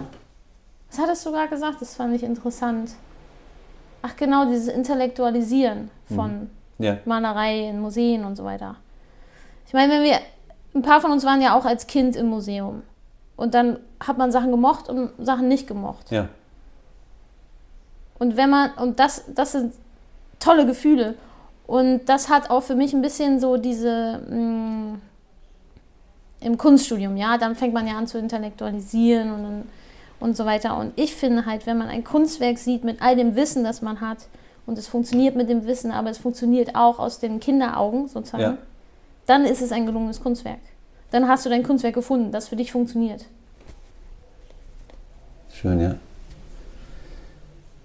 was 0.90 0.98
hattest 0.98 1.26
du 1.26 1.32
gerade 1.32 1.48
gesagt? 1.48 1.80
Das 1.80 1.94
fand 1.94 2.14
ich 2.14 2.22
interessant. 2.22 2.92
Ach 4.02 4.16
genau, 4.16 4.46
dieses 4.46 4.68
Intellektualisieren 4.68 5.90
von 6.14 6.50
ja. 6.78 6.98
Malerei 7.04 7.68
in 7.68 7.80
Museen 7.80 8.24
und 8.24 8.36
so 8.36 8.44
weiter. 8.44 8.76
Ich 9.66 9.72
meine, 9.72 9.92
wenn 9.92 10.02
wir, 10.02 10.18
ein 10.74 10.82
paar 10.82 11.00
von 11.00 11.10
uns 11.10 11.24
waren 11.24 11.42
ja 11.42 11.58
auch 11.58 11.64
als 11.64 11.86
Kind 11.86 12.16
im 12.16 12.26
Museum. 12.26 12.82
Und 13.38 13.54
dann 13.54 13.78
hat 14.00 14.18
man 14.18 14.30
Sachen 14.32 14.50
gemocht 14.50 14.90
und 14.90 15.12
Sachen 15.18 15.48
nicht 15.48 15.66
gemocht. 15.66 16.10
Ja. 16.10 16.28
Und 18.18 18.36
wenn 18.36 18.50
man, 18.50 18.72
und 18.74 18.98
das, 18.98 19.24
das 19.34 19.52
sind 19.52 19.72
tolle 20.40 20.66
Gefühle. 20.66 21.14
Und 21.66 22.06
das 22.06 22.28
hat 22.28 22.50
auch 22.50 22.62
für 22.64 22.74
mich 22.74 22.92
ein 22.92 23.00
bisschen 23.00 23.38
so 23.38 23.56
diese, 23.56 24.20
mh, 24.28 24.98
im 26.40 26.58
Kunststudium, 26.58 27.16
ja, 27.16 27.38
dann 27.38 27.54
fängt 27.54 27.74
man 27.74 27.86
ja 27.86 27.96
an 27.96 28.06
zu 28.08 28.18
intellektualisieren 28.18 29.32
und, 29.32 29.64
und 30.18 30.36
so 30.36 30.44
weiter. 30.44 30.76
Und 30.76 30.92
ich 30.96 31.14
finde 31.14 31.46
halt, 31.46 31.66
wenn 31.66 31.78
man 31.78 31.88
ein 31.88 32.02
Kunstwerk 32.02 32.58
sieht 32.58 32.82
mit 32.82 33.00
all 33.00 33.14
dem 33.14 33.36
Wissen, 33.36 33.62
das 33.62 33.82
man 33.82 34.00
hat, 34.00 34.26
und 34.66 34.76
es 34.78 34.88
funktioniert 34.88 35.36
mit 35.36 35.48
dem 35.48 35.64
Wissen, 35.66 35.92
aber 35.92 36.10
es 36.10 36.18
funktioniert 36.18 36.74
auch 36.74 36.98
aus 36.98 37.20
den 37.20 37.38
Kinderaugen 37.40 38.08
sozusagen, 38.08 38.42
Ja. 38.42 38.58
dann 39.26 39.44
ist 39.44 39.62
es 39.62 39.72
ein 39.72 39.86
gelungenes 39.86 40.20
Kunstwerk. 40.20 40.58
Dann 41.10 41.28
hast 41.28 41.46
du 41.46 41.50
dein 41.50 41.62
Kunstwerk 41.62 41.94
gefunden, 41.94 42.32
das 42.32 42.48
für 42.48 42.56
dich 42.56 42.72
funktioniert. 42.72 43.24
Schön, 45.50 45.80
ja. 45.80 45.94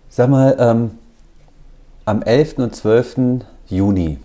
Sag 0.10 0.30
mal, 0.30 0.56
ähm, 0.60 0.92
am 2.06 2.22
11. 2.22 2.60
und 2.60 2.76
12. 2.76 3.46
Juni 3.68 4.20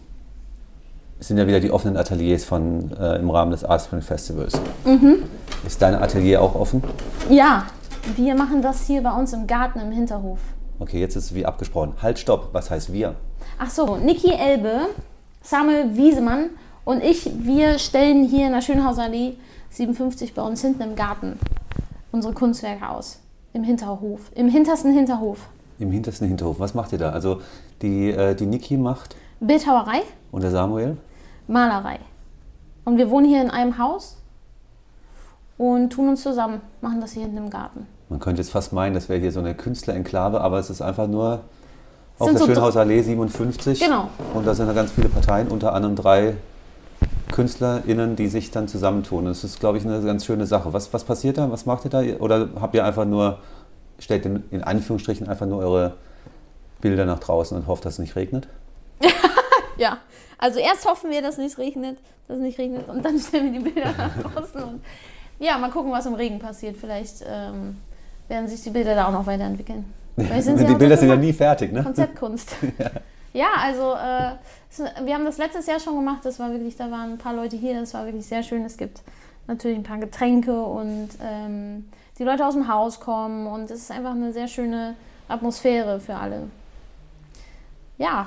sind 1.21 1.39
ja 1.39 1.47
wieder 1.47 1.61
die 1.61 1.71
offenen 1.71 1.97
Ateliers 1.97 2.45
von, 2.45 2.93
äh, 2.93 3.17
im 3.17 3.31
Rahmen 3.31 3.53
des 3.53 3.65
Art 3.65 3.81
Spring 3.83 4.03
Festivals. 4.03 4.61
Ist 5.67 5.81
dein 5.81 5.95
Atelier 5.95 6.43
auch 6.43 6.55
offen? 6.55 6.83
Ja, 7.31 7.67
wir 8.17 8.35
machen 8.35 8.63
das 8.63 8.87
hier 8.87 9.03
bei 9.03 9.13
uns 9.13 9.33
im 9.33 9.47
Garten 9.47 9.81
im 9.81 9.93
Hinterhof. 9.93 10.39
Okay, 10.79 11.01
jetzt 11.01 11.17
ist 11.17 11.25
es 11.27 11.35
wie 11.35 11.45
abgesprochen. 11.45 11.95
Halt, 12.03 12.19
stopp. 12.19 12.51
Was 12.53 12.71
heißt 12.71 12.93
wir? 12.93 13.15
Ach 13.59 13.71
so, 13.71 13.97
Niki 13.97 14.33
Elbe, 14.33 14.89
Samuel 15.43 15.97
Wiesemann 15.97 16.51
und 16.89 17.05
ich, 17.05 17.31
wir 17.45 17.79
stellen 17.79 18.25
hier 18.25 18.47
in 18.47 18.53
der 18.55 18.63
Schönhausallee 18.63 19.35
57 19.69 20.33
bei 20.33 20.41
uns 20.41 20.63
hinten 20.63 20.81
im 20.81 20.97
Garten 20.97 21.39
unsere 22.13 22.33
Kunstwerke 22.33 22.89
aus. 22.89 23.19
Im 23.53 23.63
Hinterhof, 23.63 24.31
im 24.35 24.49
hintersten 24.49 24.95
Hinterhof. 24.95 25.51
Im 25.79 25.93
hintersten 25.93 26.27
Hinterhof. 26.27 26.59
Was 26.61 26.73
macht 26.73 26.93
ihr 26.93 26.99
da? 26.99 27.11
Also 27.11 27.43
die, 27.83 28.09
äh, 28.09 28.35
die 28.35 28.47
Niki 28.47 28.79
macht 28.79 29.17
Bildhauerei, 29.39 30.01
und 30.33 30.43
der 30.43 30.51
Samuel? 30.51 30.97
Malerei. 31.47 31.99
Und 32.87 32.97
wir 32.97 33.11
wohnen 33.11 33.27
hier 33.27 33.43
in 33.43 33.51
einem 33.51 33.77
Haus 33.77 34.17
und 35.59 35.91
tun 35.91 36.09
uns 36.09 36.23
zusammen, 36.23 36.63
machen 36.81 37.03
das 37.03 37.13
hier 37.13 37.25
hinten 37.25 37.37
im 37.37 37.51
Garten. 37.51 37.87
Man 38.09 38.19
könnte 38.19 38.41
jetzt 38.41 38.51
fast 38.51 38.73
meinen, 38.73 38.95
das 38.95 39.11
wäre 39.11 39.21
hier 39.21 39.31
so 39.31 39.41
eine 39.41 39.55
Künstlerenklave, 39.55 40.41
aber 40.41 40.59
es 40.59 40.71
ist 40.71 40.81
einfach 40.81 41.07
nur 41.07 41.43
auf 42.19 42.31
der 42.31 42.39
so 42.39 42.47
Schönhausallee 42.47 43.03
57. 43.03 43.79
Genau. 43.79 44.09
Und 44.33 44.47
da 44.47 44.55
sind 44.55 44.69
da 44.69 44.73
ganz 44.73 44.91
viele 44.91 45.11
Parteien, 45.11 45.49
unter 45.49 45.75
anderem 45.75 45.95
drei 45.95 46.35
KünstlerInnen, 47.39 48.17
die 48.17 48.27
sich 48.27 48.51
dann 48.51 48.67
zusammentun. 48.67 49.27
Das 49.27 49.45
ist, 49.45 49.61
glaube 49.61 49.79
ich, 49.79 49.87
eine 49.87 50.03
ganz 50.03 50.25
schöne 50.25 50.45
Sache. 50.45 50.73
Was, 50.73 50.93
was 50.93 51.05
passiert 51.05 51.39
da? 51.39 51.53
Was 51.53 51.67
macht 51.67 51.85
ihr 51.85 51.91
da? 51.91 52.01
Oder 52.19 52.49
habt 52.61 52.75
ihr 52.75 52.85
einfach 52.85 53.05
nur, 53.05 53.39
stellt 54.01 54.27
in, 54.27 54.43
in 54.51 54.65
Anführungsstrichen 54.65 55.29
einfach 55.29 55.47
nur 55.47 55.61
eure 55.61 55.95
Bilder 56.81 57.05
nach 57.05 57.21
draußen 57.21 57.57
und 57.57 57.69
hofft, 57.69 57.85
dass 57.85 57.95
es 57.95 57.99
nicht 58.01 58.17
regnet? 58.17 58.49
Ja, 59.77 59.99
also 60.39 60.59
erst 60.59 60.87
hoffen 60.87 61.09
wir, 61.13 61.23
dass 61.23 61.35
es 61.35 61.39
nicht 61.39 61.59
regnet, 61.59 61.99
dass 62.27 62.39
es 62.39 62.43
nicht 62.43 62.59
regnet 62.59 62.89
und 62.89 63.05
dann 63.05 63.17
stellen 63.21 63.53
wir 63.53 63.61
die 63.61 63.71
Bilder 63.71 63.95
nach 63.97 64.23
draußen 64.35 64.61
und 64.61 64.81
ja, 65.39 65.57
mal 65.57 65.71
gucken, 65.71 65.93
was 65.93 66.05
im 66.07 66.15
Regen 66.15 66.41
passiert. 66.41 66.77
Vielleicht 66.77 67.25
ähm, 67.25 67.77
werden 68.27 68.49
sich 68.49 68.61
die 68.65 68.71
Bilder 68.71 68.97
da 68.97 69.07
auch 69.07 69.13
noch 69.13 69.25
weiterentwickeln. 69.25 69.85
Die 70.17 70.25
Bilder 70.75 70.97
sind 70.97 71.09
ja 71.09 71.15
nie 71.15 71.33
fertig, 71.33 71.73
ne? 71.73 71.85
Konzeptkunst. 71.85 72.57
Ja, 72.79 72.91
also 73.57 73.95
äh, 73.95 75.05
wir 75.05 75.15
haben 75.15 75.25
das 75.25 75.39
letztes 75.39 75.67
Jahr 75.67 75.81
schon 75.81 75.97
gemacht. 75.97 76.25
Das 76.25 76.39
war 76.39 76.51
wirklich, 76.51 76.77
da 76.77 76.91
waren 76.91 77.13
ein 77.13 77.19
paar 77.19 77.35
Leute 77.35 77.57
hier. 77.57 77.79
Das 77.81 77.95
war 77.95 78.05
wirklich 78.05 78.27
sehr 78.27 78.43
schön. 78.43 78.65
Es 78.65 78.77
gibt 78.77 79.03
natürlich 79.47 79.79
ein 79.79 79.83
paar 79.85 79.99
Getränke 79.99 80.63
und 80.63 81.09
ähm, 81.23 81.89
die 82.19 82.25
Leute 82.25 82.47
aus 82.47 82.55
dem 82.55 82.69
Haus 82.69 83.01
kommen 83.01 83.47
und 83.47 83.71
es 83.71 83.83
ist 83.83 83.91
einfach 83.91 84.13
eine 84.13 84.33
sehr 84.33 84.49
schöne 84.49 84.95
Atmosphäre 85.29 86.01
für 86.01 86.17
alle. 86.17 86.49
Ja, 87.97 88.27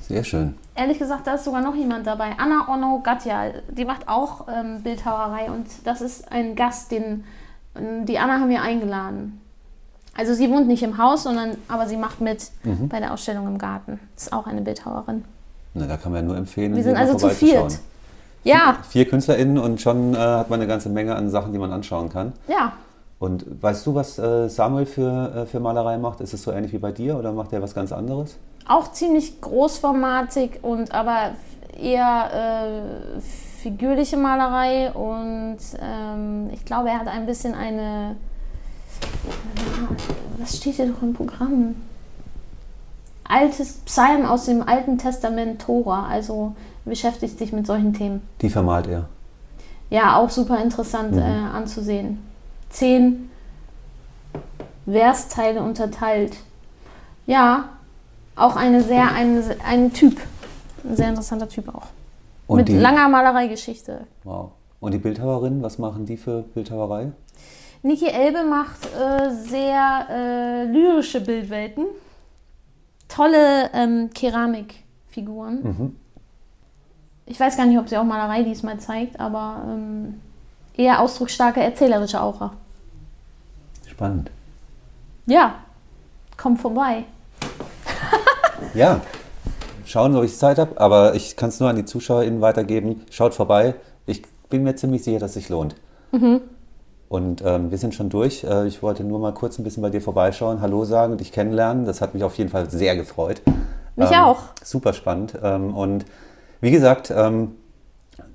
Sehr 0.00 0.24
schön. 0.24 0.56
ehrlich 0.74 0.98
gesagt, 0.98 1.26
da 1.26 1.34
ist 1.34 1.44
sogar 1.44 1.60
noch 1.60 1.74
jemand 1.74 2.06
dabei. 2.06 2.34
Anna 2.38 2.68
Ono 2.68 3.00
Gatja, 3.00 3.50
die 3.68 3.84
macht 3.84 4.08
auch 4.08 4.46
ähm, 4.48 4.82
Bildhauerei 4.82 5.50
und 5.50 5.66
das 5.84 6.00
ist 6.00 6.30
ein 6.30 6.54
Gast, 6.54 6.90
den 6.90 7.24
die 7.74 8.18
Anna 8.18 8.34
haben 8.40 8.50
wir 8.50 8.62
eingeladen. 8.62 9.40
Also 10.16 10.34
sie 10.34 10.50
wohnt 10.50 10.66
nicht 10.68 10.82
im 10.82 10.98
Haus, 10.98 11.22
sondern 11.22 11.56
aber 11.68 11.86
sie 11.86 11.96
macht 11.96 12.20
mit 12.20 12.50
Mhm. 12.64 12.88
bei 12.88 13.00
der 13.00 13.12
Ausstellung 13.12 13.46
im 13.46 13.58
Garten. 13.58 13.98
Ist 14.16 14.32
auch 14.32 14.46
eine 14.46 14.60
Bildhauerin. 14.60 15.24
Na, 15.74 15.86
da 15.86 15.96
kann 15.96 16.12
man 16.12 16.22
ja 16.22 16.28
nur 16.28 16.36
empfehlen. 16.36 16.74
Wir 16.76 16.82
sind 16.82 16.96
also 16.96 17.16
zu 17.16 17.30
viert. 17.30 17.78
Ja, 18.44 18.76
Vier 18.88 19.08
KünstlerInnen 19.08 19.56
und 19.58 19.80
schon 19.80 20.14
äh, 20.14 20.18
hat 20.18 20.50
man 20.50 20.58
eine 20.60 20.66
ganze 20.68 20.88
Menge 20.88 21.14
an 21.14 21.30
Sachen, 21.30 21.52
die 21.52 21.58
man 21.58 21.72
anschauen 21.72 22.08
kann. 22.08 22.32
ja. 22.48 22.72
Und 23.20 23.44
weißt 23.62 23.86
du, 23.86 23.94
was 23.94 24.18
äh, 24.18 24.48
Samuel 24.48 24.84
für, 24.84 25.32
äh, 25.42 25.46
für 25.46 25.60
Malerei 25.60 25.96
macht? 25.96 26.20
Ist 26.20 26.34
es 26.34 26.42
so 26.42 26.50
ähnlich 26.50 26.72
wie 26.72 26.78
bei 26.78 26.90
dir 26.90 27.16
oder 27.16 27.30
macht 27.30 27.52
er 27.52 27.62
was 27.62 27.72
ganz 27.72 27.92
anderes? 27.92 28.36
Auch 28.66 28.90
ziemlich 28.90 29.40
großformatig 29.40 30.58
und 30.62 30.92
aber 30.92 31.30
eher 31.80 32.30
äh, 33.16 33.20
figürliche 33.62 34.16
Malerei 34.16 34.90
und 34.90 35.58
ähm, 35.80 36.50
ich 36.52 36.64
glaube, 36.64 36.88
er 36.90 36.98
hat 36.98 37.06
ein 37.06 37.24
bisschen 37.26 37.54
eine. 37.54 38.16
Was 40.38 40.56
steht 40.56 40.74
hier 40.74 40.86
doch 40.86 41.02
im 41.02 41.14
Programm? 41.14 41.74
Altes 43.24 43.78
Psalm 43.86 44.26
aus 44.26 44.46
dem 44.46 44.66
Alten 44.66 44.98
Testament 44.98 45.62
Tora, 45.62 46.06
also 46.06 46.54
beschäftigt 46.84 47.38
sich 47.38 47.52
mit 47.52 47.66
solchen 47.66 47.94
Themen. 47.94 48.22
Die 48.40 48.50
vermalt 48.50 48.88
er. 48.88 49.08
Ja, 49.90 50.18
auch 50.18 50.30
super 50.30 50.62
interessant 50.62 51.16
äh, 51.16 51.20
anzusehen. 51.20 52.18
Zehn 52.70 53.30
Versteile 54.86 55.62
unterteilt. 55.62 56.36
Ja, 57.26 57.68
auch 58.34 58.56
eine 58.56 58.82
sehr, 58.82 59.12
ein, 59.12 59.42
ein 59.64 59.92
Typ. 59.92 60.20
Ein 60.84 60.96
sehr 60.96 61.08
interessanter 61.10 61.48
Typ 61.48 61.68
auch. 61.74 61.86
Und 62.46 62.58
Mit 62.58 62.68
die, 62.68 62.76
langer 62.76 63.08
Malereigeschichte. 63.08 64.06
Wow. 64.24 64.52
Und 64.80 64.92
die 64.92 64.98
Bildhauerin, 64.98 65.62
was 65.62 65.78
machen 65.78 66.06
die 66.06 66.16
für 66.16 66.42
Bildhauerei? 66.42 67.12
Niki 67.82 68.06
Elbe 68.06 68.44
macht 68.44 68.86
äh, 68.94 69.30
sehr 69.30 70.06
äh, 70.08 70.64
lyrische 70.66 71.20
Bildwelten. 71.20 71.86
Tolle 73.08 73.70
ähm, 73.74 74.10
Keramikfiguren. 74.14 75.62
Mhm. 75.62 75.96
Ich 77.26 77.38
weiß 77.38 77.56
gar 77.56 77.66
nicht, 77.66 77.78
ob 77.78 77.88
sie 77.88 77.96
auch 77.96 78.04
Malerei 78.04 78.42
diesmal 78.42 78.78
zeigt, 78.78 79.18
aber 79.18 79.62
ähm, 79.66 80.20
eher 80.76 81.00
ausdrucksstarke, 81.00 81.60
erzählerische 81.60 82.20
Aura. 82.20 82.52
Spannend. 83.86 84.30
Ja, 85.26 85.56
komm 86.36 86.56
vorbei. 86.56 87.04
Ja, 88.74 89.00
schauen, 89.84 90.16
ob 90.16 90.24
ich 90.24 90.38
Zeit 90.38 90.56
habe, 90.56 90.80
aber 90.80 91.14
ich 91.14 91.36
kann 91.36 91.48
es 91.48 91.58
nur 91.58 91.68
an 91.68 91.74
die 91.76 91.84
ZuschauerInnen 91.84 92.40
weitergeben. 92.40 93.02
Schaut 93.10 93.34
vorbei. 93.34 93.74
Ich 94.06 94.22
bin 94.48 94.62
mir 94.62 94.76
ziemlich 94.76 95.02
sicher, 95.02 95.18
dass 95.18 95.32
es 95.32 95.34
sich 95.34 95.48
lohnt. 95.48 95.74
Und 97.12 97.42
ähm, 97.44 97.70
wir 97.70 97.76
sind 97.76 97.94
schon 97.94 98.08
durch. 98.08 98.42
Äh, 98.42 98.66
ich 98.66 98.82
wollte 98.82 99.04
nur 99.04 99.18
mal 99.18 99.34
kurz 99.34 99.58
ein 99.58 99.64
bisschen 99.64 99.82
bei 99.82 99.90
dir 99.90 100.00
vorbeischauen, 100.00 100.62
Hallo 100.62 100.86
sagen 100.86 101.12
und 101.12 101.20
dich 101.20 101.30
kennenlernen. 101.30 101.84
Das 101.84 102.00
hat 102.00 102.14
mich 102.14 102.24
auf 102.24 102.38
jeden 102.38 102.48
Fall 102.48 102.70
sehr 102.70 102.96
gefreut. 102.96 103.42
Mich 103.96 104.10
Ähm, 104.10 104.18
auch. 104.18 104.38
Super 104.64 104.94
spannend. 104.94 105.34
Ähm, 105.42 105.76
und 105.76 106.06
wie 106.62 106.70
gesagt, 106.70 107.12
ähm, 107.14 107.56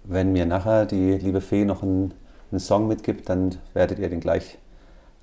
wenn 0.03 0.31
mir 0.31 0.45
nachher 0.45 0.85
die 0.85 1.13
liebe 1.13 1.41
Fee 1.41 1.65
noch 1.65 1.81
einen, 1.81 2.13
einen 2.51 2.59
Song 2.59 2.87
mitgibt, 2.87 3.29
dann 3.29 3.55
werdet 3.73 3.97
ihr 3.97 4.09
den 4.09 4.19
gleich 4.19 4.59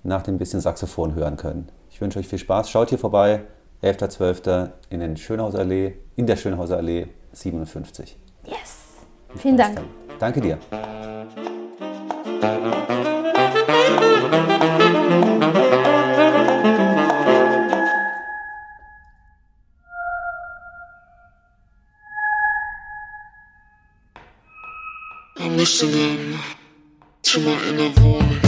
nach 0.03 0.23
dem 0.23 0.37
bisschen 0.37 0.61
Saxophon 0.61 1.15
hören 1.15 1.37
können. 1.37 1.69
Ich 1.91 2.01
wünsche 2.01 2.19
euch 2.19 2.27
viel 2.27 2.41
Spaß. 2.41 2.69
Schaut 2.69 2.89
hier 2.89 2.99
vorbei, 2.99 3.43
11.12. 3.85 4.71
in 4.91 4.99
den 4.99 5.17
Schönhauser 5.17 5.61
Allee, 5.61 5.95
in 6.17 6.27
der 6.27 6.35
Schönhauser 6.35 6.79
Allee 6.79 7.07
57. 7.31 8.19
Yes. 8.47 8.97
Vielen 9.37 9.57
Dank. 9.57 9.77
Dann. 9.77 9.85
Danke 10.19 10.41
dir. 10.41 10.59
Listening 25.65 26.39
to 27.23 27.41
my 27.41 27.59
inner 27.69 27.89
voice. 27.89 28.44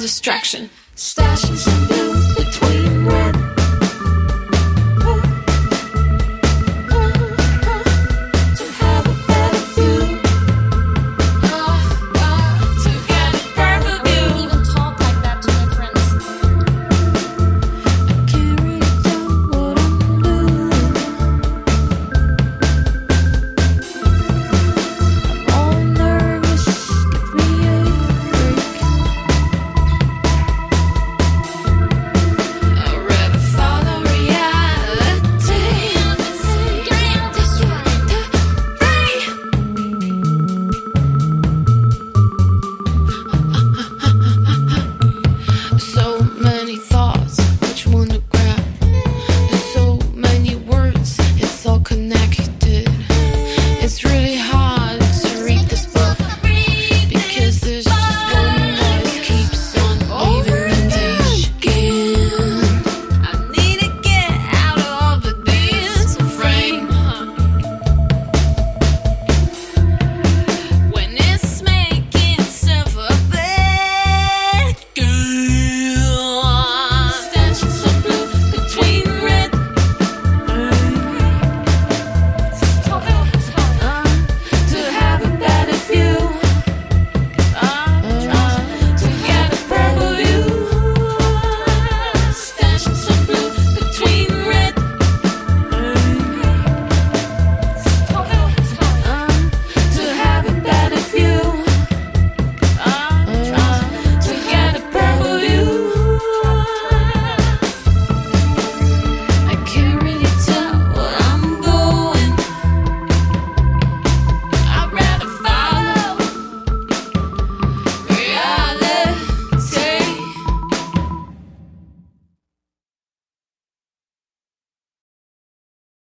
distraction. 0.00 0.70
Stash 0.94 1.44
and 1.44 1.99